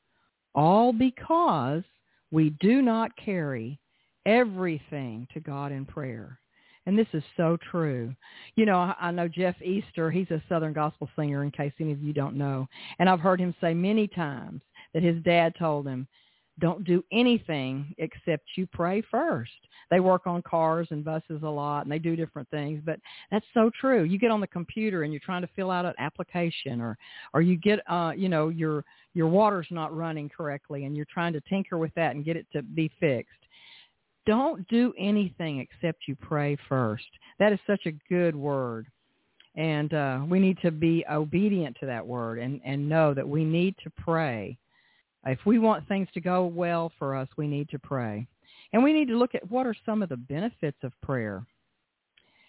all 0.54 0.92
because 0.92 1.85
we 2.33 2.50
do 2.61 2.83
not 2.83 3.16
carry 3.16 3.78
everything 4.26 5.28
to 5.33 5.40
God 5.40 5.71
in 5.71 5.87
prayer." 5.87 6.40
And 6.87 6.99
this 6.99 7.06
is 7.12 7.22
so 7.37 7.58
true. 7.70 8.14
You 8.56 8.66
know, 8.66 8.76
I 8.76 8.94
I 8.99 9.10
know 9.10 9.28
Jeff 9.28 9.60
Easter, 9.62 10.10
he's 10.10 10.30
a 10.30 10.42
Southern 10.49 10.72
gospel 10.72 11.08
singer 11.16 11.44
in 11.44 11.50
case 11.50 11.72
any 11.80 11.92
of 11.92 12.02
you 12.02 12.12
don't 12.12 12.37
know. 12.37 12.66
And 12.99 13.08
I've 13.08 13.20
heard 13.20 13.40
him 13.40 13.54
say 13.60 13.75
many 13.75 14.08
times 14.08 14.62
that 14.94 15.02
his 15.02 15.22
dad 15.22 15.54
told 15.58 15.87
him, 15.87 16.08
don't 16.60 16.84
do 16.84 17.02
anything 17.10 17.94
except 17.99 18.44
you 18.56 18.66
pray 18.66 19.02
first. 19.10 19.50
They 19.90 19.99
work 19.99 20.26
on 20.26 20.42
cars 20.42 20.87
and 20.90 21.04
buses 21.04 21.42
a 21.42 21.49
lot 21.49 21.82
and 21.84 21.90
they 21.90 21.99
do 21.99 22.14
different 22.14 22.49
things, 22.50 22.82
but 22.84 23.00
that's 23.30 23.46
so 23.54 23.70
true. 23.80 24.04
You 24.04 24.18
get 24.18 24.30
on 24.30 24.40
the 24.40 24.46
computer 24.46 25.02
and 25.02 25.12
you're 25.12 25.20
trying 25.25 25.42
to 25.42 25.49
fill 25.56 25.70
out 25.70 25.87
an 25.87 25.94
application 25.99 26.80
or 26.80 26.96
or 27.32 27.40
you 27.40 27.56
get 27.56 27.80
uh 27.88 28.12
you 28.16 28.28
know 28.28 28.50
your 28.50 28.84
your 29.14 29.28
water's 29.28 29.66
not 29.70 29.96
running 29.96 30.28
correctly 30.28 30.84
and 30.84 30.94
you're 30.96 31.06
trying 31.06 31.32
to 31.32 31.40
tinker 31.49 31.78
with 31.78 31.94
that 31.94 32.14
and 32.14 32.25
get 32.25 32.37
it 32.37 32.46
to 32.52 32.62
be 32.62 32.90
fixed 33.00 33.32
don't 34.26 34.66
do 34.68 34.92
anything 34.98 35.60
except 35.60 36.06
you 36.06 36.16
pray 36.16 36.56
first. 36.68 37.06
That 37.38 37.52
is 37.52 37.58
such 37.66 37.86
a 37.86 37.92
good 38.08 38.36
word. 38.36 38.86
And 39.56 39.92
uh, 39.92 40.20
we 40.28 40.38
need 40.38 40.58
to 40.62 40.70
be 40.70 41.04
obedient 41.10 41.76
to 41.80 41.86
that 41.86 42.06
word 42.06 42.38
and, 42.38 42.60
and 42.64 42.88
know 42.88 43.14
that 43.14 43.28
we 43.28 43.44
need 43.44 43.74
to 43.82 43.90
pray. 43.90 44.56
If 45.26 45.40
we 45.44 45.58
want 45.58 45.86
things 45.88 46.08
to 46.14 46.20
go 46.20 46.46
well 46.46 46.92
for 46.98 47.16
us, 47.16 47.28
we 47.36 47.46
need 47.46 47.68
to 47.70 47.78
pray. 47.78 48.26
And 48.72 48.82
we 48.82 48.92
need 48.92 49.08
to 49.08 49.18
look 49.18 49.34
at 49.34 49.50
what 49.50 49.66
are 49.66 49.74
some 49.84 50.02
of 50.02 50.08
the 50.08 50.16
benefits 50.16 50.78
of 50.82 50.92
prayer. 51.02 51.44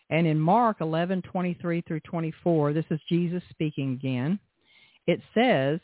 And 0.10 0.28
in 0.28 0.40
Mark 0.40 0.78
11, 0.82 1.24
23 1.24 1.82
through 1.82 2.02
24, 2.02 2.74
this 2.74 2.86
is 2.92 3.00
Jesus 3.10 3.42
speaking 3.50 3.94
again. 3.94 4.40
It 5.08 5.22
says, 5.34 5.80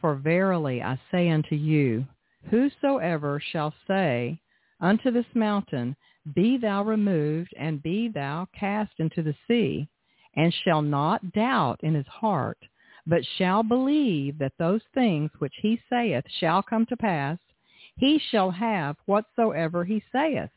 For 0.00 0.14
verily 0.14 0.82
I 0.82 0.98
say 1.10 1.28
unto 1.30 1.56
you, 1.56 2.06
whosoever 2.48 3.42
shall 3.52 3.74
say 3.86 4.40
unto 4.82 5.10
this 5.10 5.26
mountain, 5.34 5.96
Be 6.34 6.58
thou 6.58 6.82
removed, 6.82 7.54
and 7.56 7.82
be 7.82 8.08
thou 8.08 8.46
cast 8.58 8.92
into 8.98 9.22
the 9.22 9.34
sea, 9.48 9.88
and 10.36 10.52
shall 10.52 10.82
not 10.82 11.32
doubt 11.32 11.80
in 11.82 11.94
his 11.94 12.06
heart, 12.06 12.58
but 13.06 13.24
shall 13.38 13.62
believe 13.62 14.38
that 14.38 14.52
those 14.58 14.82
things 14.92 15.30
which 15.38 15.54
he 15.62 15.80
saith 15.88 16.24
shall 16.38 16.62
come 16.62 16.84
to 16.86 16.96
pass, 16.96 17.38
he 17.96 18.20
shall 18.30 18.50
have 18.50 18.96
whatsoever 19.06 19.84
he 19.84 20.02
saith. 20.12 20.50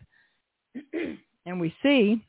and 1.46 1.60
we 1.60 1.74
see 1.82 2.22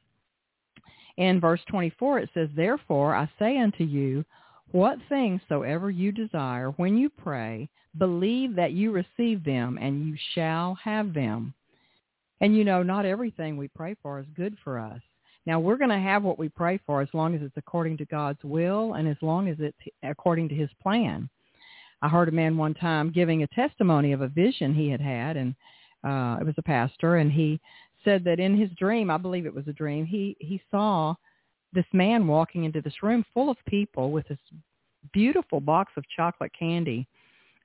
in 1.16 1.40
verse 1.40 1.60
24 1.68 2.20
it 2.20 2.30
says, 2.34 2.48
Therefore 2.54 3.14
I 3.14 3.28
say 3.38 3.58
unto 3.58 3.84
you, 3.84 4.24
what 4.72 4.98
things 5.08 5.40
soever 5.48 5.90
you 5.90 6.12
desire 6.12 6.70
when 6.72 6.98
you 6.98 7.08
pray, 7.08 7.68
believe 7.98 8.54
that 8.56 8.72
you 8.72 8.90
receive 8.92 9.44
them, 9.44 9.78
and 9.80 10.06
you 10.06 10.16
shall 10.34 10.74
have 10.82 11.14
them. 11.14 11.54
And 12.40 12.56
you 12.56 12.64
know, 12.64 12.82
not 12.82 13.06
everything 13.06 13.56
we 13.56 13.68
pray 13.68 13.96
for 14.02 14.20
is 14.20 14.26
good 14.36 14.56
for 14.62 14.78
us. 14.78 15.00
Now 15.46 15.60
we're 15.60 15.76
going 15.76 15.90
to 15.90 15.98
have 15.98 16.22
what 16.22 16.38
we 16.38 16.48
pray 16.48 16.78
for 16.84 17.00
as 17.00 17.08
long 17.14 17.34
as 17.34 17.42
it's 17.42 17.56
according 17.56 17.96
to 17.98 18.04
God's 18.06 18.42
will 18.42 18.94
and 18.94 19.08
as 19.08 19.16
long 19.22 19.48
as 19.48 19.56
it's 19.60 19.78
according 20.02 20.48
to 20.48 20.54
his 20.54 20.70
plan. 20.82 21.28
I 22.02 22.08
heard 22.08 22.28
a 22.28 22.32
man 22.32 22.56
one 22.56 22.74
time 22.74 23.10
giving 23.10 23.42
a 23.42 23.46
testimony 23.48 24.12
of 24.12 24.20
a 24.20 24.28
vision 24.28 24.74
he 24.74 24.90
had 24.90 25.00
had 25.00 25.36
and 25.36 25.54
uh 26.04 26.36
it 26.40 26.44
was 26.44 26.54
a 26.58 26.62
pastor 26.62 27.16
and 27.16 27.32
he 27.32 27.60
said 28.04 28.22
that 28.24 28.38
in 28.38 28.56
his 28.56 28.70
dream, 28.78 29.10
I 29.10 29.16
believe 29.16 29.46
it 29.46 29.54
was 29.54 29.66
a 29.68 29.72
dream, 29.72 30.04
he 30.04 30.36
he 30.40 30.60
saw 30.70 31.14
this 31.72 31.86
man 31.92 32.26
walking 32.26 32.64
into 32.64 32.80
this 32.82 33.02
room 33.02 33.24
full 33.32 33.50
of 33.50 33.56
people 33.66 34.10
with 34.10 34.26
this 34.28 34.38
beautiful 35.12 35.60
box 35.60 35.92
of 35.96 36.04
chocolate 36.14 36.52
candy 36.58 37.06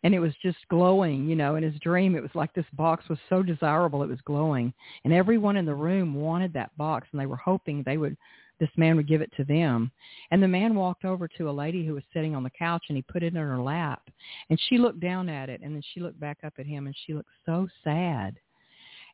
and 0.03 0.13
it 0.13 0.19
was 0.19 0.33
just 0.41 0.57
glowing, 0.69 1.27
you 1.27 1.35
know, 1.35 1.55
in 1.55 1.63
his 1.63 1.79
dream 1.79 2.15
it 2.15 2.23
was 2.23 2.33
like 2.33 2.53
this 2.53 2.65
box 2.73 3.07
was 3.09 3.19
so 3.29 3.43
desirable 3.43 4.03
it 4.03 4.09
was 4.09 4.21
glowing. 4.25 4.73
And 5.03 5.13
everyone 5.13 5.57
in 5.57 5.65
the 5.65 5.75
room 5.75 6.13
wanted 6.15 6.53
that 6.53 6.75
box 6.77 7.07
and 7.11 7.21
they 7.21 7.25
were 7.25 7.37
hoping 7.37 7.83
they 7.83 7.97
would 7.97 8.17
this 8.59 8.69
man 8.77 8.95
would 8.95 9.07
give 9.07 9.21
it 9.21 9.31
to 9.35 9.43
them. 9.43 9.91
And 10.29 10.41
the 10.41 10.47
man 10.47 10.75
walked 10.75 11.03
over 11.03 11.27
to 11.27 11.49
a 11.49 11.51
lady 11.51 11.83
who 11.83 11.95
was 11.95 12.03
sitting 12.13 12.35
on 12.35 12.43
the 12.43 12.49
couch 12.51 12.83
and 12.89 12.95
he 12.95 13.01
put 13.01 13.23
it 13.23 13.33
in 13.33 13.35
her 13.35 13.59
lap. 13.59 14.03
And 14.51 14.61
she 14.69 14.77
looked 14.77 14.99
down 14.99 15.29
at 15.29 15.49
it 15.49 15.61
and 15.61 15.73
then 15.73 15.81
she 15.93 15.99
looked 15.99 16.19
back 16.19 16.37
up 16.45 16.53
at 16.59 16.67
him 16.67 16.85
and 16.85 16.95
she 17.05 17.15
looked 17.15 17.31
so 17.43 17.67
sad. 17.83 18.37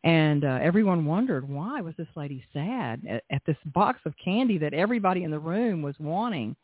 And 0.04 0.44
uh, 0.44 0.60
everyone 0.62 1.06
wondered 1.06 1.48
why 1.48 1.80
was 1.80 1.96
this 1.98 2.08
lady 2.16 2.44
sad 2.52 3.02
at, 3.10 3.24
at 3.32 3.42
this 3.46 3.58
box 3.74 4.00
of 4.06 4.14
candy 4.24 4.58
that 4.58 4.74
everybody 4.74 5.24
in 5.24 5.32
the 5.32 5.40
room 5.40 5.82
was 5.82 5.96
wanting 5.98 6.56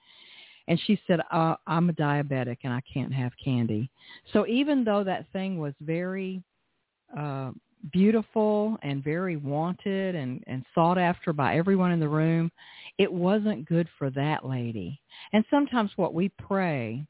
and 0.68 0.80
she 0.86 1.00
said, 1.08 1.20
uh, 1.32 1.56
I'm 1.68 1.90
a 1.90 1.94
diabetic 1.94 2.58
and 2.64 2.72
I 2.74 2.82
can't 2.92 3.14
have 3.14 3.32
candy. 3.44 3.90
So 4.32 4.48
even 4.48 4.84
though 4.84 5.04
that 5.04 5.26
thing 5.34 5.60
was 5.60 5.74
very 5.82 6.42
uh, 7.18 7.52
beautiful 7.92 8.78
and 8.82 9.04
very 9.04 9.36
wanted 9.36 10.16
and, 10.16 10.44
and 10.48 10.64
sought 10.74 10.98
after 10.98 11.34
by 11.34 11.58
everyone 11.58 11.92
in 11.92 12.00
the 12.00 12.08
room, 12.08 12.50
it 12.98 13.12
wasn't 13.12 13.68
good 13.68 13.90
for 13.98 14.10
that 14.12 14.46
lady. 14.46 15.00
And 15.34 15.44
sometimes 15.50 15.92
what 15.96 16.14
we 16.14 16.30
pray, 16.30 17.06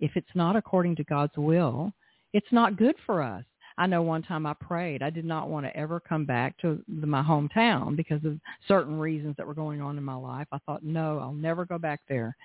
if 0.00 0.12
it's 0.14 0.26
not 0.34 0.56
according 0.56 0.96
to 0.96 1.04
God's 1.04 1.36
will, 1.36 1.92
it's 2.32 2.52
not 2.52 2.76
good 2.76 2.96
for 3.04 3.22
us. 3.22 3.44
I 3.76 3.86
know 3.86 4.02
one 4.02 4.22
time 4.22 4.46
I 4.46 4.54
prayed. 4.54 5.02
I 5.02 5.10
did 5.10 5.24
not 5.24 5.48
want 5.48 5.66
to 5.66 5.76
ever 5.76 5.98
come 5.98 6.24
back 6.24 6.56
to 6.58 6.82
my 6.86 7.22
hometown 7.22 7.96
because 7.96 8.24
of 8.24 8.38
certain 8.68 8.98
reasons 8.98 9.34
that 9.36 9.46
were 9.46 9.54
going 9.54 9.80
on 9.80 9.98
in 9.98 10.04
my 10.04 10.14
life. 10.14 10.46
I 10.52 10.58
thought, 10.58 10.84
no, 10.84 11.18
I'll 11.18 11.32
never 11.32 11.64
go 11.64 11.76
back 11.76 12.00
there. 12.08 12.36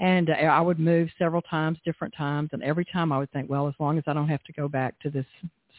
And 0.00 0.30
uh, 0.30 0.34
I 0.34 0.60
would 0.60 0.78
move 0.78 1.08
several 1.18 1.42
times, 1.42 1.78
different 1.84 2.14
times, 2.16 2.50
and 2.52 2.62
every 2.62 2.84
time 2.84 3.12
I 3.12 3.18
would 3.18 3.30
think, 3.32 3.48
well, 3.48 3.68
as 3.68 3.74
long 3.78 3.98
as 3.98 4.04
I 4.06 4.12
don't 4.12 4.28
have 4.28 4.42
to 4.44 4.52
go 4.52 4.68
back 4.68 4.98
to 5.00 5.10
this 5.10 5.26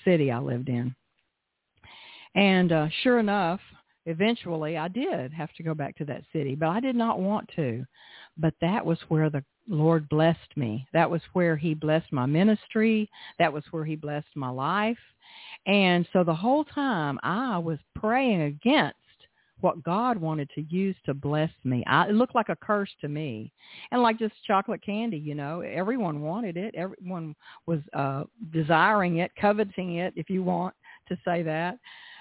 city 0.03 0.31
I 0.31 0.39
lived 0.39 0.69
in. 0.69 0.95
And 2.35 2.71
uh, 2.71 2.87
sure 3.03 3.19
enough, 3.19 3.59
eventually 4.05 4.77
I 4.77 4.87
did 4.87 5.33
have 5.33 5.53
to 5.53 5.63
go 5.63 5.73
back 5.73 5.95
to 5.97 6.05
that 6.05 6.23
city, 6.33 6.55
but 6.55 6.69
I 6.69 6.79
did 6.79 6.95
not 6.95 7.19
want 7.19 7.49
to. 7.55 7.85
But 8.37 8.53
that 8.61 8.85
was 8.85 8.97
where 9.09 9.29
the 9.29 9.43
Lord 9.67 10.07
blessed 10.09 10.55
me. 10.55 10.87
That 10.93 11.09
was 11.09 11.21
where 11.33 11.57
he 11.57 11.73
blessed 11.73 12.11
my 12.11 12.25
ministry. 12.25 13.09
That 13.37 13.51
was 13.51 13.63
where 13.71 13.85
he 13.85 13.95
blessed 13.95 14.35
my 14.35 14.49
life. 14.49 14.97
And 15.65 16.07
so 16.13 16.23
the 16.23 16.33
whole 16.33 16.63
time 16.63 17.19
I 17.23 17.57
was 17.57 17.79
praying 17.95 18.41
against 18.41 18.95
what 19.61 19.83
God 19.83 20.17
wanted 20.17 20.49
to 20.55 20.61
use 20.63 20.95
to 21.05 21.13
bless 21.13 21.49
me. 21.63 21.83
I, 21.87 22.07
it 22.07 22.15
looked 22.15 22.35
like 22.35 22.49
a 22.49 22.55
curse 22.55 22.89
to 23.01 23.07
me. 23.07 23.51
And 23.91 24.01
like 24.01 24.19
just 24.19 24.33
chocolate 24.45 24.81
candy, 24.85 25.17
you 25.17 25.35
know, 25.35 25.61
everyone 25.61 26.21
wanted 26.21 26.57
it. 26.57 26.75
Everyone 26.75 27.35
was 27.65 27.79
uh, 27.93 28.23
desiring 28.51 29.17
it, 29.17 29.31
coveting 29.39 29.95
it, 29.97 30.13
if 30.15 30.29
you 30.29 30.43
want 30.43 30.75
to 31.07 31.17
say 31.25 31.41
that. 31.43 31.79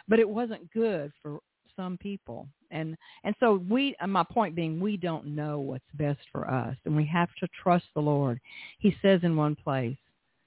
But 0.09 0.19
it 0.19 0.29
wasn't 0.29 0.73
good 0.73 1.13
for 1.23 1.41
some 1.77 1.99
people. 1.99 2.49
And 2.71 2.97
and 3.23 3.35
so 3.39 3.63
we 3.69 3.95
my 4.09 4.25
point 4.25 4.57
being 4.57 4.81
we 4.81 4.97
don't 4.97 5.27
know 5.27 5.61
what's 5.61 5.85
best 5.95 6.21
for 6.33 6.51
us 6.51 6.77
and 6.85 6.97
we 6.97 7.05
have 7.07 7.29
to 7.41 7.49
trust 7.63 7.85
the 7.95 8.01
Lord. 8.01 8.41
He 8.79 8.97
says 9.03 9.21
in 9.23 9.37
one 9.37 9.55
place, 9.55 9.97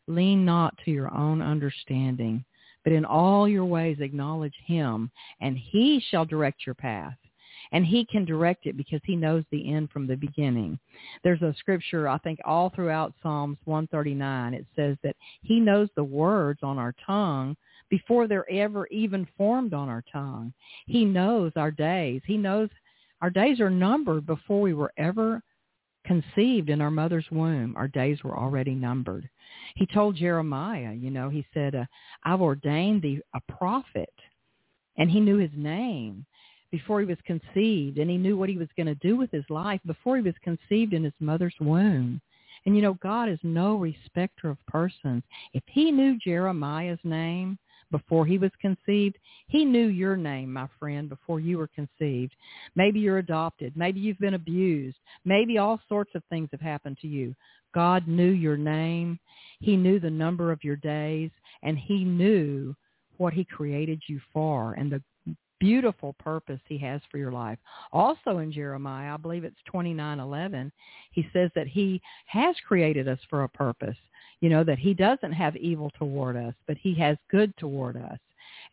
lean 0.07 0.43
not 0.43 0.73
to 0.83 0.91
your 0.91 1.13
own 1.13 1.41
understanding, 1.41 2.43
but 2.83 2.93
in 2.93 3.05
all 3.05 3.47
your 3.47 3.65
ways 3.65 3.97
acknowledge 3.99 4.55
him, 4.65 5.11
and 5.41 5.57
he 5.57 6.01
shall 6.09 6.25
direct 6.25 6.65
your 6.65 6.75
path. 6.75 7.15
And 7.71 7.85
he 7.85 8.03
can 8.05 8.25
direct 8.25 8.65
it 8.65 8.77
because 8.77 9.01
he 9.03 9.15
knows 9.15 9.43
the 9.51 9.71
end 9.71 9.91
from 9.91 10.07
the 10.07 10.15
beginning. 10.15 10.79
There's 11.23 11.43
a 11.43 11.53
scripture, 11.59 12.07
I 12.07 12.17
think, 12.17 12.39
all 12.43 12.71
throughout 12.71 13.13
Psalms 13.21 13.59
139. 13.65 14.55
It 14.55 14.65
says 14.75 14.97
that 15.03 15.15
he 15.43 15.59
knows 15.59 15.87
the 15.95 16.03
words 16.03 16.61
on 16.63 16.79
our 16.79 16.95
tongue 17.05 17.55
before 17.89 18.27
they're 18.27 18.49
ever 18.49 18.87
even 18.87 19.27
formed 19.37 19.75
on 19.75 19.87
our 19.87 20.03
tongue. 20.11 20.51
He 20.87 21.05
knows 21.05 21.51
our 21.55 21.69
days. 21.71 22.21
He 22.25 22.37
knows 22.37 22.69
our 23.21 23.29
days 23.29 23.59
are 23.59 23.69
numbered 23.69 24.25
before 24.25 24.61
we 24.61 24.73
were 24.73 24.93
ever 24.97 25.43
conceived 26.09 26.71
in 26.71 26.81
our 26.81 26.89
mother's 26.89 27.27
womb, 27.31 27.75
our 27.77 27.87
days 27.87 28.23
were 28.23 28.35
already 28.35 28.73
numbered. 28.73 29.29
He 29.75 29.85
told 29.85 30.15
Jeremiah, 30.15 30.91
you 30.93 31.11
know, 31.11 31.29
he 31.29 31.45
said, 31.53 31.75
uh, 31.75 31.85
I've 32.23 32.41
ordained 32.41 33.03
thee 33.03 33.21
a 33.35 33.41
prophet. 33.41 34.13
And 34.97 35.11
he 35.11 35.19
knew 35.19 35.37
his 35.37 35.51
name 35.55 36.25
before 36.71 36.99
he 36.99 37.05
was 37.05 37.17
conceived, 37.27 37.99
and 37.99 38.09
he 38.09 38.17
knew 38.17 38.35
what 38.35 38.49
he 38.49 38.57
was 38.57 38.67
going 38.75 38.87
to 38.87 38.95
do 38.95 39.15
with 39.17 39.29
his 39.29 39.45
life 39.49 39.79
before 39.85 40.15
he 40.15 40.23
was 40.23 40.33
conceived 40.43 40.93
in 40.93 41.03
his 41.03 41.13
mother's 41.19 41.53
womb. 41.61 42.19
And 42.65 42.75
you 42.75 42.81
know, 42.81 42.95
God 42.95 43.29
is 43.29 43.39
no 43.43 43.75
respecter 43.75 44.49
of 44.49 44.57
persons. 44.67 45.21
If 45.53 45.63
he 45.67 45.91
knew 45.91 46.17
Jeremiah's 46.17 46.99
name 47.03 47.59
before 47.91 48.25
he 48.25 48.37
was 48.37 48.51
conceived, 48.61 49.17
he 49.47 49.65
knew 49.65 49.87
your 49.87 50.15
name, 50.15 50.53
my 50.53 50.67
friend, 50.79 51.09
before 51.09 51.39
you 51.39 51.57
were 51.57 51.67
conceived. 51.67 52.35
Maybe 52.75 52.99
you're 52.99 53.17
adopted. 53.17 53.75
Maybe 53.75 53.99
you've 53.99 54.19
been 54.19 54.35
abused. 54.35 54.97
Maybe 55.25 55.57
all 55.57 55.79
sorts 55.89 56.11
of 56.15 56.23
things 56.29 56.49
have 56.51 56.61
happened 56.61 56.97
to 57.01 57.07
you. 57.07 57.35
God 57.73 58.07
knew 58.07 58.31
your 58.31 58.57
name. 58.57 59.19
He 59.59 59.75
knew 59.75 59.99
the 59.99 60.09
number 60.09 60.51
of 60.51 60.63
your 60.63 60.75
days, 60.77 61.31
and 61.63 61.77
he 61.77 62.03
knew 62.03 62.75
what 63.17 63.33
he 63.33 63.43
created 63.43 64.01
you 64.07 64.19
for 64.33 64.73
and 64.73 64.91
the 64.91 65.01
beautiful 65.59 66.13
purpose 66.19 66.59
he 66.67 66.77
has 66.77 67.01
for 67.11 67.17
your 67.17 67.31
life. 67.31 67.59
Also 67.91 68.37
in 68.37 68.51
Jeremiah, 68.51 69.13
I 69.13 69.17
believe 69.17 69.43
it's 69.43 69.61
29:11, 69.71 70.71
he 71.11 71.27
says 71.33 71.51
that 71.55 71.67
he 71.67 72.01
has 72.25 72.55
created 72.67 73.07
us 73.07 73.19
for 73.29 73.43
a 73.43 73.49
purpose. 73.49 73.97
You 74.41 74.49
know 74.49 74.63
that 74.63 74.79
he 74.79 74.93
doesn't 74.93 75.33
have 75.33 75.55
evil 75.57 75.91
toward 75.97 76.37
us, 76.37 76.53
but 76.67 76.77
he 76.77 76.93
has 76.95 77.17
good 77.29 77.55
toward 77.57 77.97
us. 77.97 78.19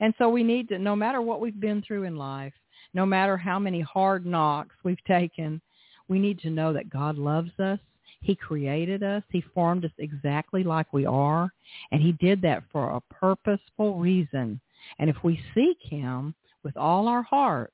And 0.01 0.15
so 0.19 0.29
we 0.29 0.43
need 0.43 0.69
to 0.69 0.79
no 0.79 0.95
matter 0.95 1.21
what 1.21 1.41
we've 1.41 1.61
been 1.61 1.83
through 1.83 2.05
in 2.05 2.17
life, 2.17 2.55
no 2.95 3.05
matter 3.05 3.37
how 3.37 3.59
many 3.59 3.81
hard 3.81 4.25
knocks 4.27 4.75
we've 4.85 5.03
taken, 5.09 5.61
we 6.09 6.19
need 6.19 6.39
to 6.41 6.51
know 6.51 6.73
that 6.73 6.91
God 6.91 7.19
loves 7.19 7.59
us. 7.59 7.81
He 8.21 8.35
created 8.35 9.03
us. 9.03 9.23
He 9.31 9.45
formed 9.55 9.85
us 9.85 9.91
exactly 9.99 10.65
like 10.65 10.93
we 10.93 11.05
are. 11.05 11.53
And 11.91 12.01
he 12.01 12.13
did 12.13 12.43
that 12.43 12.63
for 12.73 12.91
a 12.91 13.15
purposeful 13.15 13.99
reason. 13.99 14.61
And 14.99 15.11
if 15.11 15.17
we 15.23 15.41
seek 15.55 15.79
him, 15.81 16.35
with 16.67 16.77
all 16.77 17.07
our 17.07 17.23
heart, 17.23 17.73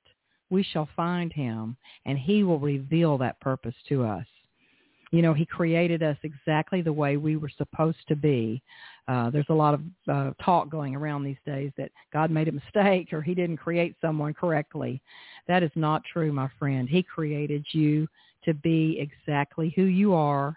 we 0.50 0.62
shall 0.62 0.86
find 0.94 1.32
him, 1.32 1.78
and 2.04 2.18
he 2.18 2.42
will 2.44 2.58
reveal 2.58 3.16
that 3.16 3.40
purpose 3.40 3.74
to 3.88 4.04
us. 4.04 4.26
You 5.12 5.20
know, 5.20 5.34
he 5.34 5.44
created 5.44 6.02
us 6.02 6.16
exactly 6.22 6.80
the 6.80 6.92
way 6.92 7.18
we 7.18 7.36
were 7.36 7.50
supposed 7.56 8.08
to 8.08 8.16
be. 8.16 8.62
Uh, 9.08 9.28
there's 9.30 9.46
a 9.50 9.54
lot 9.54 9.74
of 9.74 9.80
uh, 10.10 10.30
talk 10.42 10.70
going 10.70 10.96
around 10.96 11.22
these 11.22 11.36
days 11.44 11.70
that 11.76 11.90
God 12.12 12.30
made 12.30 12.48
a 12.48 12.52
mistake 12.52 13.12
or 13.12 13.20
he 13.20 13.34
didn't 13.34 13.58
create 13.58 13.94
someone 14.00 14.32
correctly. 14.32 15.02
That 15.48 15.62
is 15.62 15.70
not 15.74 16.02
true, 16.10 16.32
my 16.32 16.48
friend. 16.58 16.88
He 16.88 17.02
created 17.02 17.64
you 17.72 18.08
to 18.44 18.54
be 18.54 18.98
exactly 18.98 19.72
who 19.76 19.84
you 19.84 20.14
are. 20.14 20.56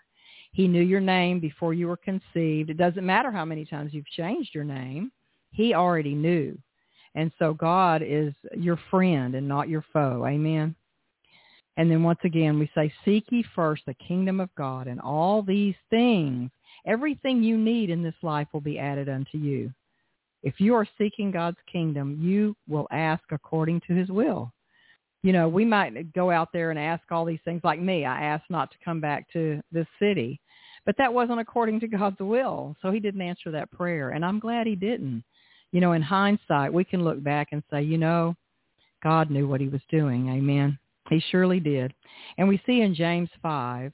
He 0.54 0.70
knew 0.70 0.82
your 0.82 1.02
name 1.02 1.42
before 1.42 1.74
you 1.74 1.88
were 1.88 1.98
conceived. 1.98 2.70
It 2.70 2.78
doesn't 2.78 3.06
matter 3.06 3.32
how 3.32 3.44
many 3.44 3.66
times 3.66 3.94
you've 3.94 4.08
changed 4.08 4.56
your 4.56 4.64
name. 4.64 5.12
He 5.52 5.74
already 5.74 6.16
knew. 6.16 6.58
And 7.14 7.30
so 7.40 7.54
God 7.54 8.02
is 8.06 8.34
your 8.56 8.80
friend 8.90 9.36
and 9.36 9.48
not 9.48 9.68
your 9.68 9.84
foe. 9.92 10.26
Amen. 10.26 10.76
And 11.78 11.92
then 11.92 12.04
once 12.04 12.20
again, 12.24 12.58
we 12.58 12.70
say, 12.74 12.94
seek 13.04 13.26
ye 13.32 13.44
first 13.56 13.84
the 13.86 13.96
kingdom 13.96 14.40
of 14.40 14.54
God 14.56 14.88
and 14.88 15.00
all 15.02 15.42
these 15.42 15.76
things, 15.90 16.50
everything 16.86 17.44
you 17.44 17.58
need 17.58 17.90
in 17.90 18.02
this 18.02 18.16
life 18.22 18.48
will 18.54 18.62
be 18.62 18.80
added 18.80 19.10
unto 19.10 19.38
you. 19.38 19.72
If 20.42 20.60
you 20.60 20.76
are 20.76 20.88
seeking 20.98 21.32
God's 21.32 21.58
kingdom, 21.72 22.18
you 22.22 22.56
will 22.68 22.88
ask 22.92 23.24
according 23.32 23.82
to 23.88 23.94
his 23.94 24.10
will. 24.10 24.54
You 25.24 25.34
know, 25.34 25.50
we 25.50 25.66
might 25.66 26.14
go 26.14 26.30
out 26.30 26.50
there 26.54 26.70
and 26.70 26.80
ask 26.80 27.04
all 27.12 27.26
these 27.26 27.40
things 27.44 27.62
like 27.64 27.80
me. 27.80 28.06
I 28.06 28.24
asked 28.24 28.50
not 28.50 28.72
to 28.72 28.78
come 28.86 29.02
back 29.02 29.32
to 29.34 29.60
this 29.72 29.88
city, 30.00 30.40
but 30.86 30.96
that 30.98 31.14
wasn't 31.14 31.40
according 31.40 31.80
to 31.80 31.88
God's 31.88 32.20
will. 32.20 32.76
So 32.82 32.92
he 32.92 33.00
didn't 33.00 33.22
answer 33.22 33.50
that 33.52 33.72
prayer. 33.72 34.12
And 34.12 34.24
I'm 34.24 34.40
glad 34.40 34.68
he 34.68 34.76
didn't 34.76 35.24
you 35.76 35.82
know, 35.82 35.92
in 35.92 36.02
hindsight, 36.02 36.72
we 36.72 36.86
can 36.86 37.04
look 37.04 37.22
back 37.22 37.50
and 37.52 37.62
say, 37.70 37.82
you 37.82 37.98
know, 37.98 38.34
God 39.04 39.30
knew 39.30 39.46
what 39.46 39.60
he 39.60 39.68
was 39.68 39.82
doing. 39.90 40.30
Amen. 40.30 40.80
He 41.10 41.22
surely 41.32 41.60
did. 41.60 41.94
And 42.38 42.48
we 42.48 42.62
see 42.66 42.82
in 42.82 42.96
James 42.96 43.30
5, 43.42 43.92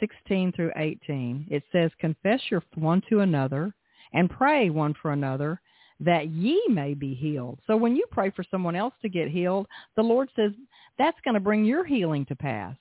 16 0.00 0.52
through 0.52 0.72
18, 0.76 1.46
it 1.50 1.62
says, 1.72 1.90
confess 2.00 2.40
your 2.50 2.62
one 2.74 3.02
to 3.08 3.20
another 3.20 3.74
and 4.12 4.30
pray 4.30 4.70
one 4.70 4.94
for 5.00 5.12
another 5.12 5.60
that 6.00 6.28
ye 6.28 6.62
may 6.68 6.94
be 6.94 7.14
healed. 7.14 7.58
So 7.66 7.76
when 7.76 7.96
you 7.96 8.04
pray 8.10 8.30
for 8.30 8.44
someone 8.50 8.76
else 8.76 8.94
to 9.02 9.08
get 9.08 9.28
healed, 9.28 9.66
the 9.96 10.02
Lord 10.02 10.28
says 10.36 10.52
that's 10.98 11.20
going 11.24 11.34
to 11.34 11.40
bring 11.40 11.64
your 11.64 11.84
healing 11.84 12.26
to 12.26 12.36
pass. 12.36 12.76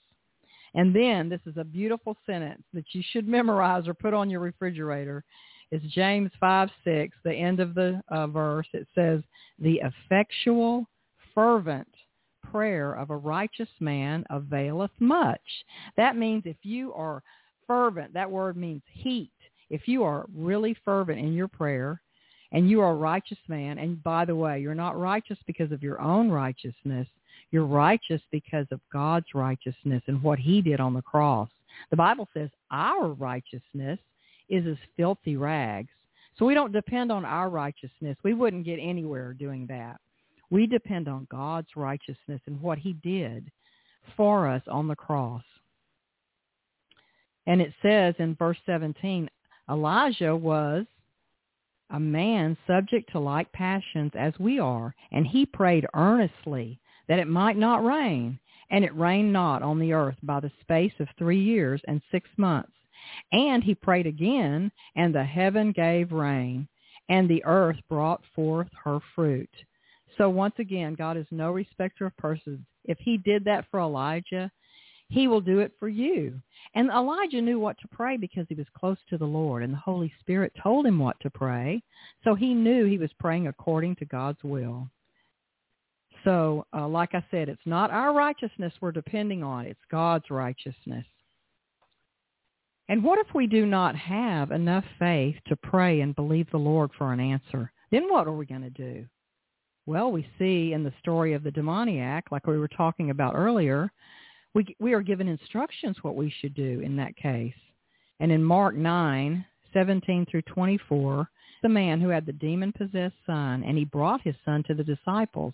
And 0.74 0.94
then 0.94 1.30
this 1.30 1.40
is 1.46 1.56
a 1.58 1.64
beautiful 1.64 2.18
sentence 2.26 2.64
that 2.74 2.86
you 2.92 3.02
should 3.12 3.28
memorize 3.28 3.88
or 3.88 3.94
put 3.94 4.14
on 4.14 4.30
your 4.30 4.42
refrigerator 4.42 5.24
is 5.72 5.82
James 5.90 6.32
5, 6.40 6.70
6, 6.84 7.18
the 7.24 7.34
end 7.34 7.60
of 7.60 7.74
the 7.74 8.02
uh, 8.10 8.28
verse. 8.28 8.68
It 8.74 8.88
says, 8.94 9.22
the 9.58 9.82
effectual, 9.84 10.86
fervent 11.34 11.88
prayer 12.52 12.94
of 12.94 13.10
a 13.10 13.18
righteous 13.18 13.70
man 13.80 14.26
availeth 14.30 14.92
much. 15.00 15.42
That 15.98 16.18
means 16.18 16.44
if 16.46 16.58
you 16.64 16.94
are 16.94 17.24
fervent, 17.68 18.14
that 18.14 18.30
word 18.30 18.58
means 18.58 18.82
heat. 18.92 19.32
If 19.70 19.88
you 19.88 20.04
are 20.04 20.26
really 20.36 20.76
fervent 20.86 21.20
in 21.20 21.34
your 21.34 21.48
prayer 21.48 22.02
and 22.52 22.70
you 22.70 22.82
are 22.82 22.92
a 22.92 22.96
righteous 22.96 23.40
man, 23.48 23.80
and 23.80 24.02
by 24.04 24.26
the 24.26 24.36
way, 24.36 24.60
you're 24.60 24.76
not 24.76 25.00
righteous 25.00 25.40
because 25.48 25.72
of 25.72 25.84
your 25.84 26.00
own 26.00 26.30
righteousness. 26.30 27.08
You're 27.52 27.66
righteous 27.66 28.22
because 28.32 28.68
of 28.72 28.80
God's 28.94 29.34
righteousness 29.34 30.04
and 30.08 30.22
what 30.22 30.40
he 30.40 30.62
did 30.62 30.80
on 30.80 30.94
the 30.94 31.02
cross. 31.02 31.50
The 31.90 31.98
Bible 31.98 32.30
says 32.34 32.50
our 32.72 33.10
righteousness 33.10 34.00
is 34.50 34.66
as 34.66 34.78
filthy 34.96 35.36
rags. 35.36 35.90
So 36.38 36.46
we 36.46 36.54
don't 36.54 36.72
depend 36.72 37.12
on 37.12 37.26
our 37.26 37.50
righteousness. 37.50 38.18
We 38.24 38.34
wouldn't 38.34 38.66
get 38.66 38.80
anywhere 38.82 39.34
doing 39.34 39.66
that. 39.68 40.00
We 40.50 40.68
depend 40.68 41.08
on 41.08 41.28
God's 41.32 41.70
righteousness 41.76 42.42
and 42.46 42.62
what 42.62 42.78
he 42.78 42.94
did 42.94 43.52
for 44.16 44.48
us 44.48 44.62
on 44.68 44.88
the 44.88 44.96
cross. 44.96 45.44
And 47.48 47.62
it 47.62 47.74
says 47.82 48.16
in 48.20 48.36
verse 48.36 48.58
17, 48.66 49.30
Elijah 49.70 50.36
was 50.36 50.86
a 51.92 52.00
man 52.00 52.58
subject 52.66 53.12
to 53.12 53.20
like 53.20 53.52
passions 53.52 54.12
as 54.16 54.34
we 54.40 54.60
are, 54.60 54.96
and 55.12 55.28
he 55.28 55.46
prayed 55.46 55.86
earnestly 55.94 56.80
that 57.08 57.20
it 57.20 57.28
might 57.28 57.58
not 57.58 57.86
rain. 57.86 58.40
And 58.72 58.84
it 58.84 58.96
rained 58.98 59.32
not 59.32 59.62
on 59.62 59.78
the 59.78 59.94
earth 59.94 60.18
by 60.24 60.40
the 60.40 60.52
space 60.62 60.94
of 61.00 61.08
three 61.18 61.40
years 61.40 61.82
and 61.88 62.02
six 62.12 62.28
months. 62.36 62.72
And 63.32 63.64
he 63.64 63.76
prayed 63.76 64.08
again, 64.08 64.72
and 64.96 65.14
the 65.14 65.24
heaven 65.24 65.72
gave 65.72 66.12
rain, 66.12 66.68
and 67.08 67.30
the 67.30 67.44
earth 67.46 67.78
brought 67.88 68.22
forth 68.34 68.70
her 68.84 69.00
fruit. 69.14 69.50
So 70.17 70.30
once 70.30 70.56
again, 70.60 70.95
God 70.95 71.17
is 71.17 71.25
no 71.32 71.51
respecter 71.51 72.06
of 72.06 72.17
persons. 72.17 72.60
If 72.86 72.97
he 72.99 73.17
did 73.17 73.43
that 73.45 73.65
for 73.69 73.80
Elijah, 73.80 74.51
he 75.10 75.28
will 75.28 75.41
do 75.41 75.60
it 75.60 75.73
for 75.80 75.88
you. 75.88 76.41
And 76.73 76.89
Elijah 76.89 77.41
knew 77.41 77.60
what 77.60 77.78
to 77.80 77.88
pray 77.88 78.17
because 78.17 78.45
he 78.49 78.56
was 78.56 78.65
close 78.78 78.97
to 79.10 79.17
the 79.17 79.25
Lord, 79.25 79.62
and 79.63 79.73
the 79.73 79.78
Holy 79.78 80.12
Spirit 80.19 80.54
told 80.62 80.86
him 80.86 80.99
what 80.99 81.19
to 81.21 81.30
pray. 81.30 81.82
So 82.23 82.34
he 82.34 82.54
knew 82.54 82.86
he 82.86 82.97
was 82.97 83.12
praying 83.19 83.47
according 83.47 83.97
to 83.97 84.06
God's 84.06 84.43
will. 84.43 84.89
So, 86.23 86.65
uh, 86.75 86.88
like 86.88 87.13
I 87.13 87.23
said, 87.30 87.49
it's 87.49 87.62
not 87.65 87.91
our 87.91 88.12
righteousness 88.13 88.73
we're 88.82 88.91
depending 88.91 89.43
on. 89.43 89.65
It's 89.65 89.80
God's 89.91 90.32
righteousness. 90.32 91.06
And 92.89 93.04
what 93.04 93.19
if 93.19 93.28
we 93.36 93.45
do 93.45 93.65
not 93.65 93.95
have 93.95 94.51
enough 94.51 94.86
faith 94.97 95.36
to 95.47 95.56
pray 95.56 96.01
and 96.01 96.15
believe 96.15 96.49
the 96.51 96.58
Lord 96.58 96.91
for 96.97 97.13
an 97.13 97.19
answer? 97.19 97.71
Then 97.91 98.10
what 98.10 98.28
are 98.28 98.34
we 98.34 98.45
going 98.45 98.62
to 98.62 98.69
do? 98.71 99.06
Well, 99.86 100.12
we 100.12 100.28
see 100.39 100.74
in 100.74 100.84
the 100.84 100.93
story 101.00 101.34
of 101.34 101.43
the 101.43 101.52
demoniac, 101.52 102.32
like 102.32 102.48
we 102.48 102.58
were 102.58 102.67
talking 102.67 103.10
about 103.10 103.36
earlier, 103.36 103.91
we, 104.54 104.76
we 104.80 104.93
are 104.93 105.02
given 105.02 105.28
instructions 105.28 105.98
what 106.02 106.15
we 106.15 106.34
should 106.39 106.56
do 106.56 106.80
in 106.80 106.95
that 106.98 107.15
case. 107.17 107.54
And 108.19 108.32
in 108.32 108.43
Mark 108.43 108.76
9, 108.76 109.45
17 109.74 110.26
through 110.32 110.41
24, 110.43 111.30
the 111.62 111.69
man 111.69 112.00
who 112.00 112.10
had 112.10 112.26
the 112.26 112.34
demon-possessed 112.34 113.15
son, 113.26 113.63
and 113.63 113.78
he 113.78 113.86
brought 113.86 114.21
his 114.21 114.36
son 114.45 114.63
to 114.67 114.74
the 114.74 114.84
disciples. 114.84 115.54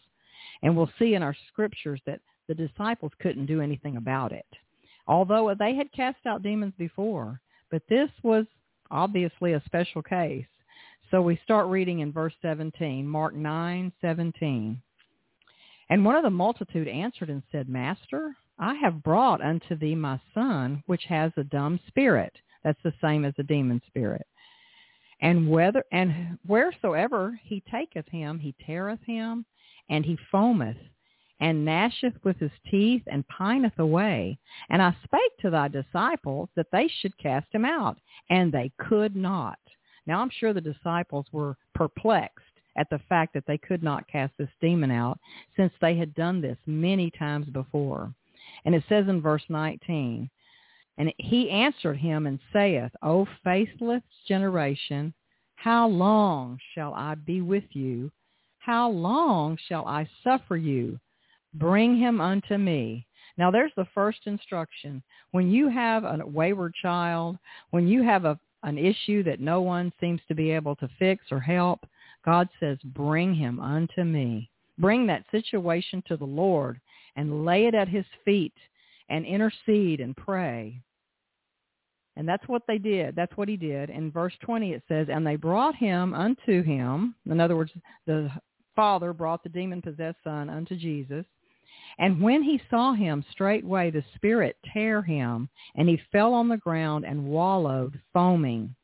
And 0.62 0.76
we'll 0.76 0.91
see 1.00 1.15
in 1.15 1.24
our 1.24 1.36
scriptures 1.48 2.02
that 2.06 2.20
the 2.48 2.56
disciples 2.56 3.12
couldn't 3.20 3.48
do 3.48 3.62
anything 3.62 3.98
about 3.98 4.32
it 4.32 4.46
although 5.08 5.54
they 5.58 5.76
had 5.76 5.91
cast 5.91 6.26
out 6.26 6.44
demons 6.44 6.74
before. 6.78 7.39
But 7.70 7.84
this 7.89 8.10
was 8.24 8.46
obviously 8.89 9.54
a 9.54 9.63
special 9.65 10.02
case. 10.02 10.46
So 11.12 11.21
we 11.21 11.38
start 11.43 11.67
reading 11.67 12.00
in 12.00 12.13
verse 12.13 12.34
17, 12.41 13.06
Mark 13.06 13.36
9, 13.36 13.91
17. 14.00 14.82
And 15.89 16.06
one 16.06 16.15
of 16.15 16.24
the 16.24 16.30
multitude 16.30 16.88
answered 16.88 17.30
and 17.30 17.43
said, 17.52 17.67
Master, 17.67 18.34
I 18.58 18.76
have 18.76 19.04
brought 19.04 19.41
unto 19.41 19.76
thee 19.76 19.93
my 19.93 20.21
son, 20.34 20.82
which 20.86 21.04
has 21.10 21.34
a 21.36 21.43
dumb 21.43 21.82
spirit. 21.88 22.32
That's 22.63 22.82
the 22.86 22.93
same 23.02 23.26
as 23.26 23.34
a 23.38 23.43
demon 23.43 23.82
spirit. 23.88 24.26
And 25.19 25.50
whether 25.50 25.84
and 25.91 26.38
wheresoever 26.47 27.38
he 27.43 27.62
taketh 27.69 28.08
him, 28.08 28.39
he 28.39 28.56
teareth 28.65 29.04
him, 29.06 29.45
and 29.89 30.06
he 30.06 30.17
foameth, 30.34 30.80
and 31.41 31.67
gnasheth 31.67 32.24
with 32.24 32.38
his 32.39 32.52
teeth, 32.69 33.04
and 33.08 33.28
pineth 33.28 33.78
away. 33.80 34.39
And 34.69 34.82
I 34.82 34.95
spake 35.04 35.38
to 35.41 35.50
thy 35.50 35.67
disciples 35.67 36.47
that 36.56 36.71
they 36.71 36.88
should 36.88 37.17
cast 37.17 37.47
him 37.52 37.65
out, 37.65 37.97
and 38.30 38.50
they 38.50 38.71
could 38.78 39.13
not. 39.13 39.60
Now 40.06 40.22
I'm 40.22 40.30
sure 40.30 40.54
the 40.54 40.62
disciples 40.62 41.26
were 41.32 41.58
perplexed 41.74 42.46
at 42.78 42.90
the 42.90 43.00
fact 43.10 43.34
that 43.34 43.46
they 43.48 43.58
could 43.58 43.84
not 43.84 44.08
cast 44.08 44.34
this 44.38 44.50
demon 44.62 44.92
out, 44.92 45.20
since 45.56 45.74
they 45.82 45.96
had 45.96 46.16
done 46.16 46.42
this 46.42 46.58
many 46.66 47.12
times 47.12 47.48
before. 47.48 48.14
And 48.66 48.74
it 48.74 48.84
says 48.88 49.08
in 49.08 49.22
verse 49.22 49.44
19, 49.50 50.30
And 50.98 51.14
he 51.18 51.50
answered 51.50 51.98
him 51.98 52.28
and 52.28 52.40
saith, 52.54 52.92
O 53.02 53.28
faithless 53.44 54.04
generation, 54.28 55.14
how 55.56 55.88
long 55.88 56.58
shall 56.74 56.94
I 56.94 57.16
be 57.16 57.42
with 57.42 57.66
you? 57.72 58.12
How 58.60 58.90
long 58.90 59.58
shall 59.68 59.86
I 59.88 60.10
suffer 60.24 60.56
you? 60.56 61.00
Bring 61.54 61.98
him 61.98 62.22
unto 62.22 62.58
me. 62.58 63.06
Now 63.38 63.52
there's 63.52 63.72
the 63.76 63.88
first 63.94 64.20
instruction. 64.26 65.04
When 65.32 65.52
you 65.52 65.70
have 65.70 66.04
a 66.04 66.26
wayward 66.26 66.74
child, 66.82 67.38
when 67.72 67.88
you 67.88 68.04
have 68.04 68.26
a, 68.26 68.40
an 68.63 68.78
issue 68.78 69.24
that 69.24 69.39
no 69.39 69.62
one 69.62 69.91
seems 70.00 70.21
to 70.28 70.36
be 70.36 70.52
able 70.52 70.76
to 70.78 70.89
fix 71.00 71.26
or 71.32 71.39
help, 71.39 71.86
God 72.24 72.47
says, 72.60 72.78
bring 72.84 73.34
him 73.34 73.60
unto 73.60 74.04
me. 74.04 74.50
Bring 74.78 75.08
that 75.08 75.26
situation 75.32 76.04
to 76.08 76.17
the 76.17 76.26
Lord 76.26 76.80
and 77.15 77.45
lay 77.45 77.65
it 77.65 77.76
at 77.76 77.88
his 77.88 78.06
feet 78.24 78.54
and 79.10 79.26
intercede 79.26 80.00
and 80.00 80.15
pray. 80.15 80.82
And 82.17 82.28
that's 82.28 82.47
what 82.47 82.63
they 82.67 82.78
did. 82.78 83.15
That's 83.15 83.36
what 83.38 83.47
he 83.47 83.58
did. 83.58 83.89
In 83.89 84.12
verse 84.12 84.34
20 84.41 84.74
it 84.74 84.84
says, 84.88 85.08
And 85.10 85.26
they 85.26 85.36
brought 85.36 85.76
him 85.76 86.13
unto 86.13 86.62
him. 86.62 87.15
In 87.30 87.39
other 87.39 87.56
words, 87.56 87.71
the 88.06 88.30
father 88.76 89.13
brought 89.13 89.43
the 89.43 89.50
demon-possessed 89.50 90.17
son 90.24 90.50
unto 90.50 90.76
Jesus. 90.76 91.26
And 92.00 92.22
when 92.22 92.44
he 92.44 92.62
saw 92.70 92.94
him, 92.94 93.24
straightway 93.32 93.92
the 93.92 94.04
spirit 94.16 94.58
tear 94.74 95.02
him, 95.02 95.50
and 95.76 95.90
he 95.90 96.02
fell 96.12 96.34
on 96.34 96.48
the 96.48 96.58
ground 96.58 97.06
and 97.06 97.26
wallowed, 97.26 98.00
foaming. 98.14 98.76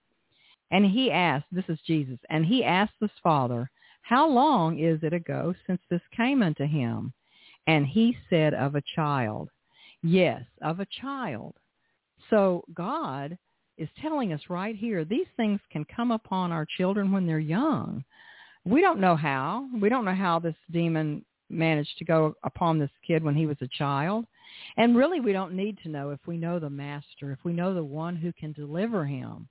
And 0.71 0.85
he 0.85 1.11
asked, 1.11 1.45
this 1.51 1.65
is 1.69 1.79
Jesus, 1.85 2.19
and 2.29 2.45
he 2.45 2.63
asked 2.63 2.95
his 2.99 3.11
father, 3.23 3.69
How 4.01 4.27
long 4.27 4.79
is 4.79 4.99
it 5.03 5.13
ago 5.13 5.53
since 5.65 5.81
this 5.89 6.01
came 6.15 6.43
unto 6.43 6.65
him? 6.65 7.13
And 7.67 7.85
he 7.85 8.17
said, 8.29 8.53
Of 8.53 8.75
a 8.75 8.83
child. 8.95 9.49
Yes, 10.03 10.43
of 10.61 10.79
a 10.79 10.87
child. 11.01 11.55
So 12.29 12.63
God 12.73 13.37
is 13.77 13.89
telling 14.01 14.33
us 14.33 14.41
right 14.49 14.75
here, 14.75 15.05
these 15.05 15.27
things 15.35 15.59
can 15.71 15.85
come 15.85 16.11
upon 16.11 16.51
our 16.51 16.65
children 16.65 17.11
when 17.11 17.25
they're 17.25 17.39
young. 17.39 18.03
We 18.65 18.81
don't 18.81 18.99
know 18.99 19.15
how. 19.15 19.69
We 19.79 19.89
don't 19.89 20.05
know 20.05 20.15
how 20.15 20.39
this 20.39 20.55
demon 20.71 21.23
managed 21.49 21.97
to 21.97 22.05
go 22.05 22.35
upon 22.43 22.79
this 22.79 22.89
kid 23.05 23.23
when 23.23 23.35
he 23.35 23.45
was 23.45 23.57
a 23.61 23.67
child. 23.77 24.25
And 24.77 24.97
really 24.97 25.19
we 25.19 25.33
don't 25.33 25.53
need 25.53 25.77
to 25.83 25.89
know 25.89 26.11
if 26.11 26.19
we 26.25 26.37
know 26.37 26.59
the 26.59 26.69
master, 26.69 27.31
if 27.31 27.39
we 27.43 27.53
know 27.53 27.73
the 27.73 27.83
one 27.83 28.15
who 28.15 28.31
can 28.33 28.51
deliver 28.53 29.05
him. 29.05 29.47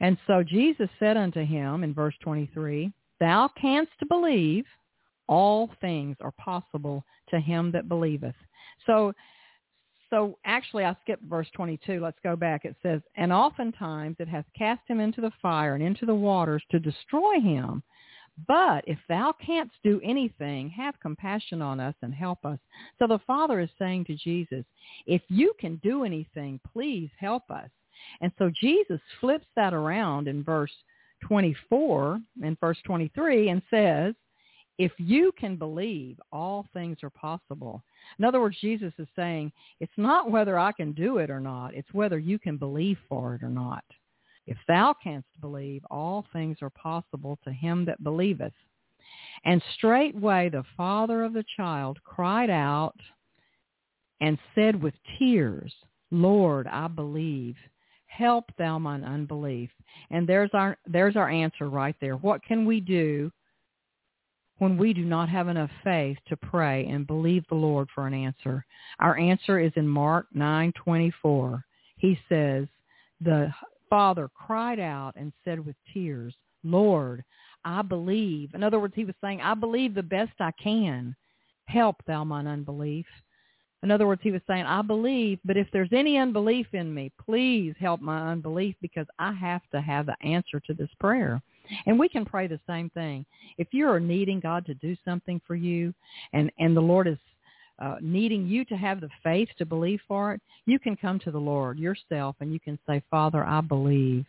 And 0.00 0.16
so 0.26 0.42
Jesus 0.42 0.88
said 0.98 1.16
unto 1.16 1.44
him 1.44 1.84
in 1.84 1.92
verse 1.92 2.14
23, 2.22 2.90
Thou 3.18 3.50
canst 3.60 3.92
believe, 4.08 4.64
all 5.26 5.70
things 5.80 6.16
are 6.20 6.32
possible 6.32 7.04
to 7.28 7.38
him 7.38 7.70
that 7.72 7.88
believeth. 7.88 8.34
So 8.86 9.12
so 10.10 10.36
actually 10.44 10.84
I 10.84 10.96
skipped 11.02 11.22
verse 11.22 11.46
22. 11.54 12.00
Let's 12.00 12.18
go 12.24 12.34
back. 12.34 12.64
It 12.64 12.74
says, 12.82 13.00
And 13.16 13.32
oftentimes 13.32 14.16
it 14.18 14.28
hath 14.28 14.44
cast 14.58 14.80
him 14.88 14.98
into 14.98 15.20
the 15.20 15.30
fire 15.40 15.76
and 15.76 15.84
into 15.84 16.04
the 16.04 16.14
waters 16.14 16.62
to 16.72 16.80
destroy 16.80 17.40
him. 17.40 17.82
But 18.46 18.84
if 18.86 18.98
thou 19.08 19.32
canst 19.44 19.74
do 19.82 20.00
anything, 20.04 20.70
have 20.70 21.00
compassion 21.00 21.60
on 21.62 21.80
us 21.80 21.94
and 22.02 22.14
help 22.14 22.44
us. 22.44 22.58
So 22.98 23.06
the 23.06 23.18
Father 23.26 23.60
is 23.60 23.70
saying 23.78 24.04
to 24.06 24.14
Jesus, 24.14 24.64
if 25.06 25.22
you 25.28 25.52
can 25.58 25.76
do 25.82 26.04
anything, 26.04 26.60
please 26.72 27.10
help 27.18 27.50
us. 27.50 27.68
And 28.20 28.32
so 28.38 28.50
Jesus 28.60 29.00
flips 29.20 29.46
that 29.56 29.74
around 29.74 30.28
in 30.28 30.42
verse 30.42 30.72
24 31.26 32.20
and 32.42 32.58
verse 32.60 32.78
23 32.84 33.50
and 33.50 33.62
says, 33.70 34.14
if 34.78 34.92
you 34.96 35.32
can 35.38 35.56
believe, 35.56 36.18
all 36.32 36.66
things 36.72 36.98
are 37.02 37.10
possible. 37.10 37.82
In 38.18 38.24
other 38.24 38.40
words, 38.40 38.56
Jesus 38.62 38.94
is 38.98 39.08
saying, 39.14 39.52
it's 39.78 39.92
not 39.98 40.30
whether 40.30 40.58
I 40.58 40.72
can 40.72 40.92
do 40.92 41.18
it 41.18 41.28
or 41.28 41.40
not, 41.40 41.74
it's 41.74 41.92
whether 41.92 42.18
you 42.18 42.38
can 42.38 42.56
believe 42.56 42.96
for 43.06 43.34
it 43.34 43.42
or 43.42 43.50
not. 43.50 43.84
If 44.50 44.58
thou 44.66 44.94
canst 45.00 45.28
believe, 45.40 45.82
all 45.90 46.26
things 46.32 46.58
are 46.60 46.70
possible 46.70 47.38
to 47.44 47.52
him 47.52 47.84
that 47.84 48.02
believeth. 48.02 48.52
And 49.44 49.62
straightway 49.74 50.48
the 50.48 50.64
father 50.76 51.22
of 51.22 51.32
the 51.32 51.44
child 51.56 52.00
cried 52.04 52.50
out 52.50 52.96
and 54.20 54.38
said 54.56 54.82
with 54.82 54.94
tears, 55.18 55.72
Lord, 56.10 56.66
I 56.66 56.88
believe. 56.88 57.54
Help 58.06 58.50
thou 58.58 58.76
mine 58.76 59.04
unbelief. 59.04 59.70
And 60.10 60.28
there's 60.28 60.50
our, 60.52 60.76
there's 60.84 61.14
our 61.14 61.30
answer 61.30 61.68
right 61.68 61.94
there. 62.00 62.16
What 62.16 62.42
can 62.42 62.64
we 62.66 62.80
do 62.80 63.30
when 64.58 64.76
we 64.76 64.92
do 64.92 65.04
not 65.04 65.28
have 65.28 65.46
enough 65.46 65.70
faith 65.84 66.18
to 66.26 66.36
pray 66.36 66.86
and 66.86 67.06
believe 67.06 67.44
the 67.48 67.54
Lord 67.54 67.88
for 67.94 68.08
an 68.08 68.14
answer? 68.14 68.66
Our 68.98 69.16
answer 69.16 69.60
is 69.60 69.72
in 69.76 69.86
Mark 69.86 70.26
9:24. 70.34 71.62
He 71.98 72.18
says, 72.28 72.66
"The 73.20 73.54
father 73.90 74.30
cried 74.34 74.80
out 74.80 75.12
and 75.16 75.32
said 75.44 75.64
with 75.64 75.76
tears, 75.92 76.34
Lord, 76.64 77.22
I 77.64 77.82
believe. 77.82 78.54
In 78.54 78.62
other 78.62 78.80
words, 78.80 78.94
he 78.96 79.04
was 79.04 79.14
saying, 79.22 79.40
I 79.42 79.54
believe 79.54 79.94
the 79.94 80.02
best 80.02 80.32
I 80.40 80.52
can. 80.52 81.14
Help 81.66 81.96
thou 82.06 82.24
mine 82.24 82.46
unbelief. 82.46 83.06
In 83.82 83.90
other 83.90 84.06
words, 84.06 84.20
he 84.22 84.30
was 84.30 84.42
saying, 84.46 84.64
I 84.66 84.82
believe, 84.82 85.38
but 85.44 85.56
if 85.56 85.66
there's 85.72 85.92
any 85.92 86.18
unbelief 86.18 86.66
in 86.72 86.92
me, 86.92 87.10
please 87.24 87.74
help 87.80 88.00
my 88.00 88.30
unbelief 88.30 88.74
because 88.82 89.06
I 89.18 89.32
have 89.32 89.62
to 89.72 89.80
have 89.80 90.06
the 90.06 90.16
answer 90.22 90.60
to 90.66 90.74
this 90.74 90.90
prayer. 90.98 91.40
And 91.86 91.98
we 91.98 92.08
can 92.08 92.24
pray 92.26 92.46
the 92.46 92.60
same 92.66 92.90
thing. 92.90 93.24
If 93.56 93.68
you 93.72 93.88
are 93.88 94.00
needing 94.00 94.40
God 94.40 94.66
to 94.66 94.74
do 94.74 94.96
something 95.04 95.40
for 95.46 95.54
you 95.54 95.94
and, 96.32 96.50
and 96.58 96.76
the 96.76 96.80
Lord 96.80 97.06
is 97.06 97.18
uh, 97.80 97.96
needing 98.00 98.46
you 98.46 98.64
to 98.66 98.76
have 98.76 99.00
the 99.00 99.08
faith 99.22 99.48
to 99.58 99.64
believe 99.64 100.00
for 100.06 100.34
it, 100.34 100.40
you 100.66 100.78
can 100.78 100.96
come 100.96 101.18
to 101.20 101.30
the 101.30 101.38
Lord 101.38 101.78
yourself 101.78 102.36
and 102.40 102.52
you 102.52 102.60
can 102.60 102.78
say, 102.86 103.02
Father, 103.10 103.44
I 103.44 103.60
believe. 103.60 104.26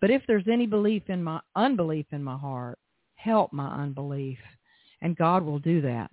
But 0.00 0.10
if 0.10 0.22
there's 0.26 0.48
any 0.50 0.66
belief 0.66 1.02
in 1.08 1.22
my 1.22 1.40
unbelief 1.56 2.06
in 2.12 2.22
my 2.22 2.36
heart, 2.36 2.78
help 3.14 3.52
my 3.52 3.68
unbelief. 3.82 4.38
And 5.00 5.16
God 5.16 5.44
will 5.44 5.58
do 5.58 5.80
that. 5.82 6.10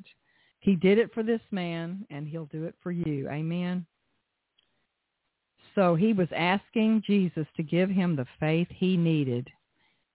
He 0.60 0.76
did 0.76 0.98
it 0.98 1.14
for 1.14 1.24
this 1.24 1.42
man 1.52 2.06
and 2.10 2.28
he'll 2.28 2.48
do 2.48 2.66
it 2.66 2.76
for 2.82 2.92
you. 2.92 3.30
Amen. 3.30 3.86
So 5.76 5.94
he 5.96 6.14
was 6.14 6.30
asking 6.36 7.04
Jesus 7.06 7.46
to 7.58 7.64
give 7.64 7.90
him 7.90 8.16
the 8.16 8.26
faith 8.40 8.68
he 8.72 8.96
needed. 8.96 9.48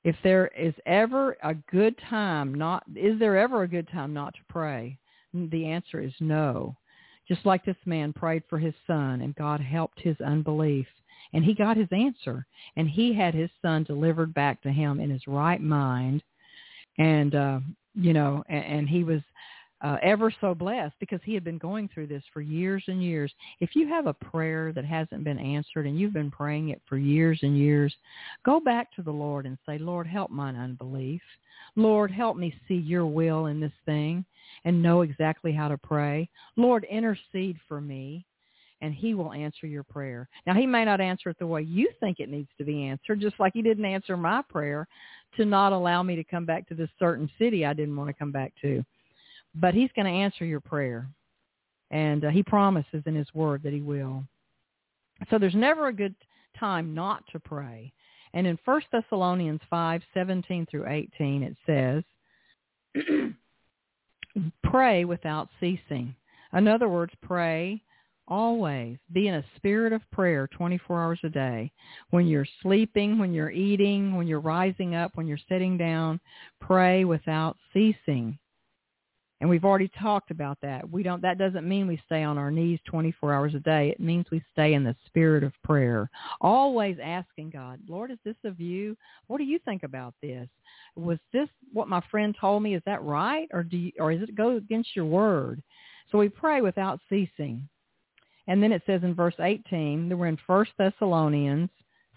If 0.03 0.17
there 0.25 0.49
is 0.59 0.75
ever 0.87 1.37
a 1.45 1.55
good 1.71 1.95
time 2.09 2.55
not 2.55 2.83
is 2.97 3.19
there 3.19 3.37
ever 3.37 3.63
a 3.63 3.69
good 3.69 3.89
time 3.93 4.15
not 4.15 4.35
to 4.35 4.41
pray? 4.49 4.99
The 5.33 5.67
answer 5.67 6.01
is 6.01 6.13
no. 6.21 6.77
Just 7.29 7.47
like 7.47 7.65
this 7.65 7.77
man 7.85 8.13
prayed 8.13 8.43
for 8.49 8.59
his 8.59 8.75
son 8.87 9.21
and 9.21 9.35
God 9.37 9.61
helped 9.61 10.01
his 10.01 10.17
unbelief 10.21 10.87
and 11.33 11.45
he 11.45 11.55
got 11.55 11.77
his 11.77 11.89
answer 11.93 12.47
and 12.77 12.89
he 12.89 13.15
had 13.15 13.35
his 13.35 13.51
son 13.63 13.85
delivered 13.85 14.35
back 14.35 14.61
to 14.63 14.73
him 14.73 14.99
in 14.99 15.11
his 15.11 15.27
right 15.27 15.61
mind 15.61 16.23
and 16.99 17.35
uh 17.35 17.61
you 17.95 18.13
know 18.13 18.43
and, 18.49 18.65
and 18.65 18.89
he 18.89 19.05
was 19.05 19.21
uh, 19.83 19.97
ever 20.03 20.33
so 20.41 20.55
blessed 20.55 20.95
because 21.01 21.21
he 21.25 21.33
had 21.33 21.43
been 21.45 21.57
going 21.57 21.89
through 21.89 22.07
this 22.07 22.23
for 22.35 22.43
years 22.43 22.85
and 22.89 23.03
years. 23.03 23.33
If 23.61 23.75
you 23.75 23.89
have 23.89 24.07
a 24.07 24.13
prayer 24.13 24.73
that 24.75 24.85
hasn't 24.85 25.25
been 25.25 25.39
answered 25.39 25.87
and 25.87 25.99
you've 25.99 26.13
been 26.13 26.31
praying 26.31 26.69
it 26.69 26.83
for 26.87 26.99
years 26.99 27.39
and 27.43 27.57
years, 27.57 27.95
go 28.45 28.61
back 28.61 28.93
to 28.97 29.03
the 29.03 29.11
Lord 29.11 29.47
and 29.47 29.57
say, 29.65 29.79
Lord, 29.79 30.07
help 30.07 30.31
mine 30.31 30.57
unbelief. 30.57 31.23
Lord, 31.77 32.11
help 32.11 32.37
me 32.37 32.55
see 32.69 32.75
your 32.75 33.07
will 33.07 33.47
in 33.47 33.59
this 33.59 33.73
thing 33.87 34.25
and 34.65 34.83
know 34.83 35.03
exactly 35.03 35.53
how 35.53 35.69
to 35.69 35.79
pray. 35.79 36.29
Lord, 36.57 36.85
intercede 36.91 37.59
for 37.69 37.81
me 37.81 38.25
and 38.83 38.95
he 38.95 39.15
will 39.15 39.33
answer 39.33 39.67
your 39.67 39.83
prayer. 39.83 40.29
Now, 40.47 40.55
he 40.55 40.67
may 40.67 40.85
not 40.85 41.01
answer 41.01 41.29
it 41.31 41.39
the 41.39 41.47
way 41.47 41.63
you 41.63 41.91
think 42.01 42.19
it 42.19 42.31
needs 42.31 42.49
to 42.59 42.65
be 42.65 42.85
answered, 42.85 43.21
just 43.21 43.39
like 43.39 43.53
he 43.53 43.63
didn't 43.63 43.85
answer 43.85 44.17
my 44.17 44.43
prayer 44.49 44.89
to 45.37 45.45
not 45.45 45.73
allow 45.73 46.03
me 46.03 46.17
to 46.17 46.25
come 46.25 46.47
back 46.47 46.67
to 46.69 46.75
this 46.75 46.89
certain 46.99 47.31
city 47.39 47.67
I 47.67 47.75
didn't 47.75 47.97
want 47.97 48.09
to 48.09 48.15
come 48.15 48.33
back 48.33 48.53
to. 48.63 48.83
But 49.55 49.75
he's 49.75 49.91
going 49.95 50.07
to 50.07 50.13
answer 50.13 50.45
your 50.45 50.61
prayer. 50.61 51.09
And 51.91 52.25
uh, 52.25 52.31
he 52.31 52.43
promises 52.43 53.03
in 53.05 53.15
his 53.15 53.27
word 53.35 53.63
that 53.65 53.73
he 53.73 53.81
will. 53.81 54.25
So 55.29 55.39
there's 55.39 55.55
never 55.55 55.89
a 55.89 55.93
good 55.93 56.15
time 56.59 56.95
not 56.95 57.25
to 57.33 57.41
pray. 57.41 57.93
And 58.33 58.47
in 58.47 58.59
1 58.65 58.83
Thessalonians 58.93 59.61
5, 59.69 60.03
17 60.15 60.67
through 60.71 60.87
18, 60.89 61.43
it 61.43 61.57
says, 61.67 62.05
pray 64.65 65.05
without 65.05 65.49
ceasing. 65.59 66.15
In 66.53 66.69
other 66.69 66.89
words, 66.89 67.13
pray 67.23 67.83
always. 68.31 68.97
Be 69.13 69.29
in 69.29 69.35
a 69.35 69.45
spirit 69.57 69.93
of 69.93 70.09
prayer 70.13 70.49
24 70.49 71.03
hours 71.03 71.19
a 71.25 71.29
day. 71.29 71.71
When 72.11 72.27
you're 72.27 72.47
sleeping, 72.63 73.19
when 73.19 73.35
you're 73.35 73.51
eating, 73.51 74.17
when 74.17 74.27
you're 74.27 74.41
rising 74.41 74.95
up, 74.95 75.13
when 75.17 75.27
you're 75.27 75.39
sitting 75.49 75.77
down, 75.77 76.21
pray 76.61 77.05
without 77.05 77.57
ceasing. 77.73 78.39
And 79.41 79.49
we've 79.49 79.65
already 79.65 79.89
talked 79.99 80.31
about 80.31 80.59
that. 80.61 80.89
We 80.91 81.03
don't 81.03 81.23
that 81.23 81.39
doesn't 81.39 81.67
mean 81.67 81.87
we 81.87 82.01
stay 82.05 82.23
on 82.23 82.37
our 82.37 82.51
knees 82.51 82.79
24 82.85 83.33
hours 83.33 83.55
a 83.55 83.61
day. 83.61 83.89
It 83.89 83.99
means 83.99 84.27
we 84.31 84.43
stay 84.53 84.75
in 84.75 84.85
the 84.85 84.95
spirit 85.07 85.43
of 85.43 85.53
prayer, 85.65 86.11
always 86.43 86.99
asking 87.03 87.51
God, 87.51 87.81
"Lord, 87.89 88.11
is 88.11 88.19
this 88.23 88.37
of 88.45 88.61
you? 88.61 88.97
What 89.29 89.39
do 89.39 89.45
you 89.45 89.59
think 89.61 89.83
about 89.83 90.15
this? 90.21 90.49
Was 90.95 91.19
this 91.33 91.49
what 91.73 91.89
my 91.89 92.03
friend 92.11 92.37
told 92.39 92.63
me? 92.63 92.75
Is 92.75 92.83
that 92.85 93.03
right 93.03 93.49
or 93.53 93.63
do 93.63 93.79
you, 93.79 93.93
or 93.99 94.13
is 94.13 94.21
it 94.21 94.35
go 94.35 94.57
against 94.57 94.95
your 94.95 95.07
word?" 95.07 95.63
So 96.11 96.19
we 96.19 96.29
pray 96.29 96.61
without 96.61 97.01
ceasing. 97.09 97.67
And 98.47 98.63
then 98.63 98.73
it 98.73 98.83
says 98.85 99.05
in 99.05 99.15
verse 99.15 99.39
18, 99.39 100.09
that 100.09 100.17
we're 100.17 100.27
in 100.27 100.39
1 100.47 100.67
Thessalonians 100.77 101.71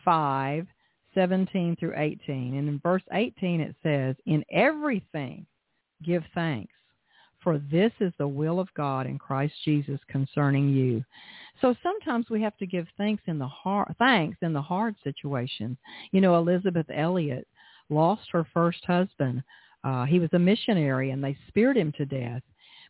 5, 0.04 0.68
17 1.14 1.76
through 1.78 1.94
18. 1.96 2.56
And 2.56 2.68
in 2.68 2.80
verse 2.80 3.04
18 3.12 3.62
it 3.62 3.76
says, 3.82 4.16
"In 4.26 4.44
everything 4.50 5.46
give 6.02 6.26
thanks." 6.34 6.74
For 7.44 7.58
this 7.58 7.92
is 8.00 8.14
the 8.18 8.28
will 8.28 8.60
of 8.60 8.74
God 8.74 9.06
in 9.06 9.18
Christ 9.20 9.54
Jesus 9.66 10.00
concerning 10.08 10.70
you. 10.70 11.04
So 11.62 11.76
sometimes 11.84 12.30
we 12.30 12.42
have 12.42 12.58
to 12.58 12.66
give 12.66 12.88
thanks 12.98 13.24
in 13.28 13.38
the 13.38 13.48
hard 13.48 13.94
thanks 14.00 14.38
in 14.42 14.54
the 14.54 14.62
hard 14.62 14.96
situations. 15.04 15.78
You 16.12 16.22
know, 16.22 16.36
Elisabeth 16.38 16.88
Elliot 16.94 17.48
lost 17.90 18.24
her 18.32 18.46
first 18.54 18.84
husband. 18.86 19.44
Uh, 19.84 20.06
he 20.06 20.20
was 20.20 20.30
a 20.34 20.40
missionary 20.40 21.12
and 21.12 21.24
they 21.24 21.38
speared 21.48 21.78
him 21.78 21.92
to 21.98 22.06
death. 22.06 22.42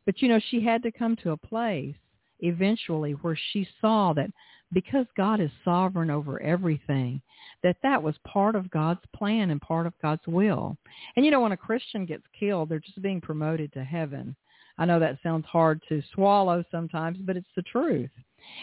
But 0.06 0.22
you 0.22 0.28
know, 0.28 0.40
she 0.50 0.62
had 0.62 0.84
to 0.84 0.92
come 0.92 1.16
to 1.18 1.32
a 1.32 1.38
place 1.38 1.96
eventually 2.44 3.14
where 3.14 3.38
she 3.52 3.68
saw 3.82 4.14
that 4.14 4.30
because 4.72 5.06
God 5.16 5.40
is 5.40 5.52
sovereign 5.64 6.10
over 6.10 6.42
everything, 6.42 7.22
that 7.62 7.78
that 7.84 8.02
was 8.02 8.16
part 8.28 8.56
of 8.56 8.70
God's 8.70 9.02
plan 9.16 9.52
and 9.52 9.62
part 9.62 9.86
of 9.88 9.94
God's 10.02 10.26
will. 10.28 10.78
And 11.16 11.26
you 11.26 11.32
know, 11.32 11.42
when 11.42 11.52
a 11.52 11.58
Christian 11.58 12.06
gets 12.06 12.24
killed, 12.38 12.70
they're 12.70 12.80
just 12.80 13.02
being 13.02 13.22
promoted 13.22 13.72
to 13.74 13.84
heaven. 13.84 14.36
I 14.78 14.86
know 14.86 15.00
that 15.00 15.20
sounds 15.22 15.46
hard 15.46 15.82
to 15.90 16.02
swallow 16.14 16.64
sometimes, 16.72 17.20
but 17.22 17.38
it's 17.38 17.48
the 17.56 17.62
truth. 17.64 18.10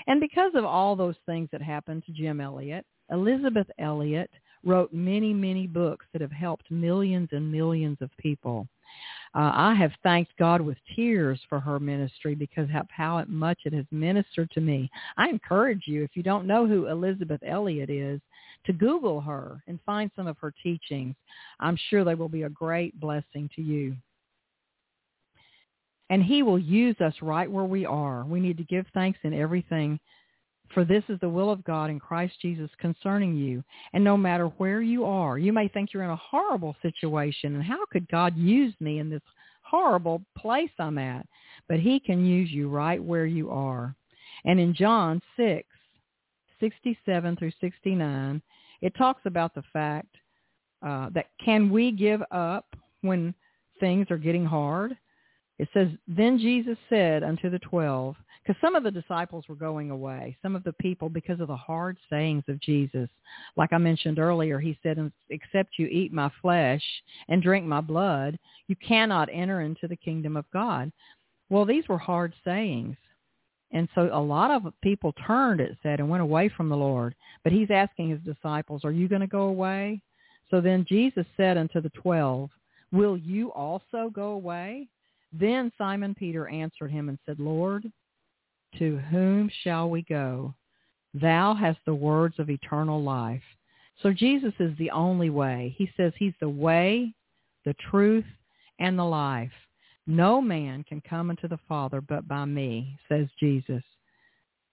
And 0.06 0.20
because 0.20 0.52
of 0.54 0.64
all 0.64 0.96
those 0.96 1.14
things 1.24 1.48
that 1.52 1.62
happened 1.62 2.04
to 2.06 2.12
Jim 2.12 2.40
Elliot, 2.40 2.84
Elisabeth 3.10 3.68
Elliot 3.78 4.30
wrote 4.64 4.92
many, 4.92 5.32
many 5.32 5.66
books 5.66 6.06
that 6.12 6.20
have 6.20 6.32
helped 6.32 6.70
millions 6.70 7.28
and 7.32 7.50
millions 7.50 7.98
of 8.00 8.10
people. 8.18 8.68
Uh, 9.34 9.52
I 9.54 9.74
have 9.74 9.92
thanked 10.02 10.32
God 10.38 10.60
with 10.60 10.76
tears 10.96 11.40
for 11.48 11.60
her 11.60 11.78
ministry 11.78 12.34
because 12.34 12.68
of 12.74 12.86
how 12.90 13.24
much 13.28 13.60
it 13.64 13.72
has 13.72 13.84
ministered 13.92 14.50
to 14.52 14.60
me. 14.60 14.90
I 15.16 15.28
encourage 15.28 15.82
you, 15.86 16.02
if 16.02 16.10
you 16.14 16.22
don't 16.22 16.46
know 16.46 16.66
who 16.66 16.86
Elisabeth 16.86 17.40
Elliot 17.46 17.90
is, 17.90 18.20
to 18.66 18.72
Google 18.72 19.20
her 19.20 19.62
and 19.68 19.78
find 19.86 20.10
some 20.16 20.26
of 20.26 20.36
her 20.38 20.52
teachings. 20.62 21.14
I'm 21.60 21.78
sure 21.88 22.04
they 22.04 22.14
will 22.14 22.28
be 22.28 22.42
a 22.42 22.50
great 22.50 22.98
blessing 23.00 23.48
to 23.56 23.62
you 23.62 23.96
and 26.10 26.22
he 26.22 26.42
will 26.42 26.58
use 26.58 26.96
us 27.00 27.14
right 27.22 27.50
where 27.50 27.64
we 27.64 27.86
are. 27.86 28.24
We 28.24 28.40
need 28.40 28.58
to 28.58 28.64
give 28.64 28.84
thanks 28.92 29.20
in 29.22 29.32
everything, 29.32 29.98
for 30.74 30.84
this 30.84 31.02
is 31.08 31.18
the 31.20 31.28
will 31.28 31.50
of 31.50 31.64
God 31.64 31.90
in 31.90 31.98
Christ 31.98 32.34
Jesus 32.40 32.70
concerning 32.78 33.34
you. 33.36 33.62
And 33.92 34.04
no 34.04 34.16
matter 34.16 34.46
where 34.58 34.80
you 34.80 35.04
are, 35.04 35.38
you 35.38 35.52
may 35.52 35.68
think 35.68 35.92
you're 35.92 36.04
in 36.04 36.10
a 36.10 36.16
horrible 36.16 36.76
situation, 36.82 37.54
and 37.54 37.64
how 37.64 37.84
could 37.90 38.08
God 38.08 38.36
use 38.36 38.74
me 38.80 38.98
in 38.98 39.10
this 39.10 39.22
horrible 39.62 40.22
place 40.38 40.70
I'm 40.78 40.98
at? 40.98 41.26
But 41.68 41.80
he 41.80 41.98
can 41.98 42.24
use 42.24 42.50
you 42.50 42.68
right 42.68 43.02
where 43.02 43.26
you 43.26 43.50
are. 43.50 43.94
And 44.44 44.60
in 44.60 44.74
John 44.74 45.20
6, 45.36 45.66
67 46.60 47.36
through 47.36 47.52
69, 47.60 48.40
it 48.80 48.94
talks 48.96 49.22
about 49.24 49.54
the 49.54 49.62
fact 49.72 50.14
uh, 50.86 51.10
that 51.14 51.26
can 51.44 51.70
we 51.70 51.92
give 51.92 52.22
up 52.30 52.66
when 53.02 53.34
things 53.80 54.06
are 54.10 54.18
getting 54.18 54.44
hard? 54.44 54.96
It 55.60 55.68
says, 55.74 55.88
Then 56.08 56.38
Jesus 56.38 56.78
said 56.88 57.22
unto 57.22 57.50
the 57.50 57.58
twelve, 57.58 58.16
because 58.42 58.58
some 58.62 58.74
of 58.74 58.82
the 58.82 58.90
disciples 58.90 59.44
were 59.46 59.54
going 59.54 59.90
away, 59.90 60.34
some 60.40 60.56
of 60.56 60.64
the 60.64 60.72
people, 60.72 61.10
because 61.10 61.38
of 61.38 61.48
the 61.48 61.56
hard 61.56 61.98
sayings 62.08 62.44
of 62.48 62.58
Jesus. 62.60 63.10
Like 63.58 63.74
I 63.74 63.76
mentioned 63.76 64.18
earlier, 64.18 64.58
he 64.58 64.78
said, 64.82 65.12
except 65.28 65.78
you 65.78 65.86
eat 65.88 66.14
my 66.14 66.30
flesh 66.40 66.82
and 67.28 67.42
drink 67.42 67.66
my 67.66 67.82
blood, 67.82 68.38
you 68.68 68.76
cannot 68.76 69.28
enter 69.30 69.60
into 69.60 69.86
the 69.86 69.96
kingdom 69.96 70.34
of 70.34 70.46
God. 70.50 70.90
Well, 71.50 71.66
these 71.66 71.86
were 71.88 71.98
hard 71.98 72.32
sayings. 72.42 72.96
And 73.70 73.86
so 73.94 74.08
a 74.14 74.18
lot 74.18 74.50
of 74.50 74.72
people 74.82 75.12
turned, 75.26 75.60
it 75.60 75.76
said, 75.82 76.00
and 76.00 76.08
went 76.08 76.22
away 76.22 76.48
from 76.48 76.70
the 76.70 76.76
Lord. 76.76 77.14
But 77.44 77.52
he's 77.52 77.70
asking 77.70 78.08
his 78.08 78.20
disciples, 78.20 78.82
are 78.82 78.92
you 78.92 79.08
going 79.08 79.20
to 79.20 79.26
go 79.26 79.42
away? 79.42 80.00
So 80.50 80.62
then 80.62 80.86
Jesus 80.88 81.26
said 81.36 81.58
unto 81.58 81.82
the 81.82 81.90
twelve, 81.90 82.48
will 82.92 83.18
you 83.18 83.52
also 83.52 84.10
go 84.10 84.30
away? 84.30 84.88
Then 85.32 85.70
Simon 85.78 86.14
Peter 86.14 86.48
answered 86.48 86.90
him 86.90 87.08
and 87.08 87.18
said, 87.24 87.38
Lord, 87.38 87.90
to 88.78 88.98
whom 89.10 89.50
shall 89.62 89.90
we 89.90 90.02
go? 90.02 90.54
Thou 91.14 91.54
hast 91.54 91.78
the 91.84 91.94
words 91.94 92.38
of 92.38 92.50
eternal 92.50 93.02
life. 93.02 93.42
So 94.02 94.12
Jesus 94.12 94.54
is 94.58 94.76
the 94.78 94.90
only 94.90 95.30
way. 95.30 95.74
He 95.76 95.90
says 95.96 96.12
he's 96.16 96.34
the 96.40 96.48
way, 96.48 97.12
the 97.64 97.74
truth, 97.90 98.24
and 98.78 98.98
the 98.98 99.04
life. 99.04 99.52
No 100.06 100.40
man 100.40 100.84
can 100.84 101.02
come 101.02 101.30
unto 101.30 101.46
the 101.46 101.58
Father 101.68 102.00
but 102.00 102.26
by 102.26 102.44
me, 102.44 102.96
says 103.08 103.28
Jesus. 103.38 103.82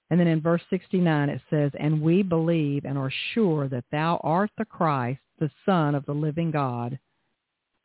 And 0.10 0.20
then 0.20 0.28
in 0.28 0.42
verse 0.42 0.62
69 0.70 1.30
it 1.30 1.42
says, 1.50 1.72
And 1.80 2.02
we 2.02 2.24
believe 2.24 2.86
and 2.86 2.98
are 2.98 3.12
sure 3.34 3.68
that 3.68 3.84
thou 3.92 4.20
art 4.24 4.50
the 4.58 4.66
Christ, 4.66 5.20
the 5.40 5.52
Son 5.66 5.96
of 5.96 6.06
the 6.06 6.14
living 6.14 6.52
God. 6.52 6.98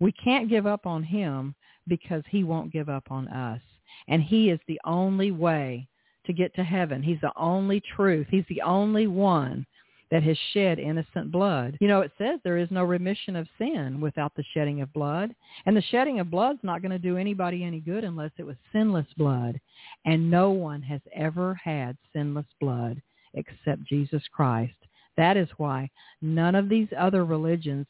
We 0.03 0.11
can't 0.11 0.49
give 0.49 0.67
up 0.67 0.85
on 0.85 1.05
him 1.05 1.55
because 1.87 2.25
he 2.29 2.43
won't 2.43 2.73
give 2.73 2.89
up 2.89 3.05
on 3.13 3.29
us. 3.29 3.61
And 4.09 4.21
he 4.21 4.51
is 4.51 4.59
the 4.67 4.81
only 4.85 5.31
way 5.31 5.87
to 6.27 6.33
get 6.33 6.53
to 6.57 6.65
heaven. 6.65 7.05
He's 7.05 7.21
the 7.21 7.33
only 7.37 7.81
truth. 7.95 8.27
He's 8.29 8.45
the 8.49 8.63
only 8.63 9.07
one 9.07 9.65
that 10.11 10.25
has 10.25 10.37
shed 10.53 10.81
innocent 10.81 11.31
blood. 11.31 11.79
You 11.81 11.87
know, 11.87 12.01
it 12.01 12.11
says 12.19 12.41
there 12.43 12.59
is 12.59 12.69
no 12.73 12.83
remission 12.83 13.37
of 13.37 13.47
sin 13.59 14.01
without 14.01 14.35
the 14.35 14.43
shedding 14.53 14.81
of 14.81 14.93
blood. 14.93 15.37
And 15.67 15.77
the 15.77 15.83
shedding 15.83 16.19
of 16.19 16.33
blood 16.33 16.57
is 16.57 16.65
not 16.65 16.83
going 16.83 16.91
to 16.91 16.99
do 16.99 17.17
anybody 17.17 17.63
any 17.63 17.79
good 17.79 18.03
unless 18.03 18.33
it 18.39 18.43
was 18.43 18.57
sinless 18.73 19.07
blood. 19.17 19.61
And 20.05 20.29
no 20.29 20.51
one 20.51 20.83
has 20.83 21.01
ever 21.15 21.55
had 21.55 21.97
sinless 22.13 22.47
blood 22.61 23.01
except 23.35 23.85
Jesus 23.85 24.23
Christ. 24.35 24.75
That 25.17 25.37
is 25.37 25.49
why 25.59 25.91
none 26.21 26.57
of 26.57 26.69
these 26.69 26.89
other 26.99 27.25
religions 27.25 27.87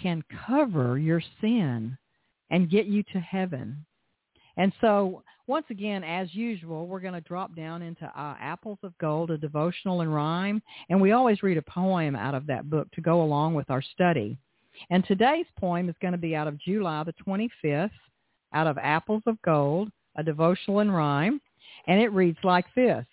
can 0.00 0.22
cover 0.46 0.98
your 0.98 1.22
sin 1.40 1.96
and 2.50 2.70
get 2.70 2.86
you 2.86 3.02
to 3.12 3.20
heaven. 3.20 3.84
And 4.56 4.72
so 4.80 5.22
once 5.46 5.66
again, 5.70 6.04
as 6.04 6.34
usual, 6.34 6.86
we're 6.86 7.00
going 7.00 7.14
to 7.14 7.20
drop 7.22 7.56
down 7.56 7.80
into 7.80 8.04
uh, 8.04 8.34
Apples 8.40 8.78
of 8.82 8.96
Gold, 8.98 9.30
a 9.30 9.38
devotional 9.38 10.02
and 10.02 10.14
rhyme. 10.14 10.62
And 10.90 11.00
we 11.00 11.12
always 11.12 11.42
read 11.42 11.56
a 11.56 11.62
poem 11.62 12.14
out 12.14 12.34
of 12.34 12.46
that 12.46 12.68
book 12.68 12.90
to 12.92 13.00
go 13.00 13.22
along 13.22 13.54
with 13.54 13.70
our 13.70 13.82
study. 13.82 14.38
And 14.90 15.04
today's 15.06 15.46
poem 15.58 15.88
is 15.88 15.94
going 16.02 16.12
to 16.12 16.18
be 16.18 16.36
out 16.36 16.48
of 16.48 16.60
July 16.60 17.02
the 17.04 17.14
25th, 17.26 17.90
out 18.52 18.66
of 18.66 18.78
Apples 18.78 19.22
of 19.26 19.40
Gold, 19.42 19.90
a 20.16 20.22
devotional 20.22 20.80
and 20.80 20.94
rhyme. 20.94 21.40
And 21.86 22.00
it 22.00 22.12
reads 22.12 22.38
like 22.44 22.66
this. 22.74 23.06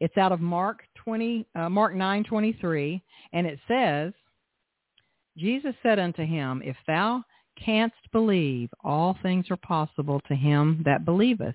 It's 0.00 0.16
out 0.16 0.32
of 0.32 0.40
Mark 0.40 0.82
20, 0.96 1.46
uh, 1.54 1.68
Mark 1.68 1.94
9:23, 1.94 3.00
and 3.32 3.46
it 3.46 3.58
says, 3.66 4.12
Jesus 5.36 5.74
said 5.82 5.98
unto 5.98 6.24
him, 6.24 6.62
If 6.64 6.76
thou 6.86 7.24
canst 7.62 7.94
believe, 8.12 8.70
all 8.82 9.16
things 9.22 9.50
are 9.50 9.56
possible 9.56 10.20
to 10.28 10.34
him 10.34 10.82
that 10.84 11.04
believeth. 11.04 11.54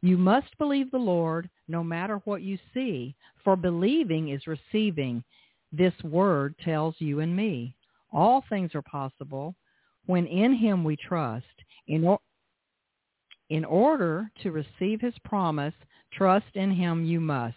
You 0.00 0.16
must 0.16 0.56
believe 0.58 0.90
the 0.90 0.98
Lord 0.98 1.48
no 1.66 1.82
matter 1.82 2.20
what 2.24 2.42
you 2.42 2.58
see, 2.72 3.14
for 3.44 3.56
believing 3.56 4.28
is 4.28 4.46
receiving. 4.46 5.22
This 5.72 5.94
word 6.02 6.54
tells 6.64 6.94
you 6.98 7.20
and 7.20 7.34
me. 7.34 7.74
All 8.12 8.44
things 8.48 8.74
are 8.74 8.82
possible 8.82 9.54
when 10.06 10.26
in 10.26 10.54
him 10.54 10.84
we 10.84 10.96
trust. 10.96 11.44
In, 11.88 12.06
or- 12.06 12.20
in 13.50 13.64
order 13.64 14.30
to 14.42 14.52
receive 14.52 15.00
his 15.00 15.14
promise, 15.24 15.74
trust 16.12 16.54
in 16.54 16.70
him 16.70 17.04
you 17.04 17.20
must. 17.20 17.56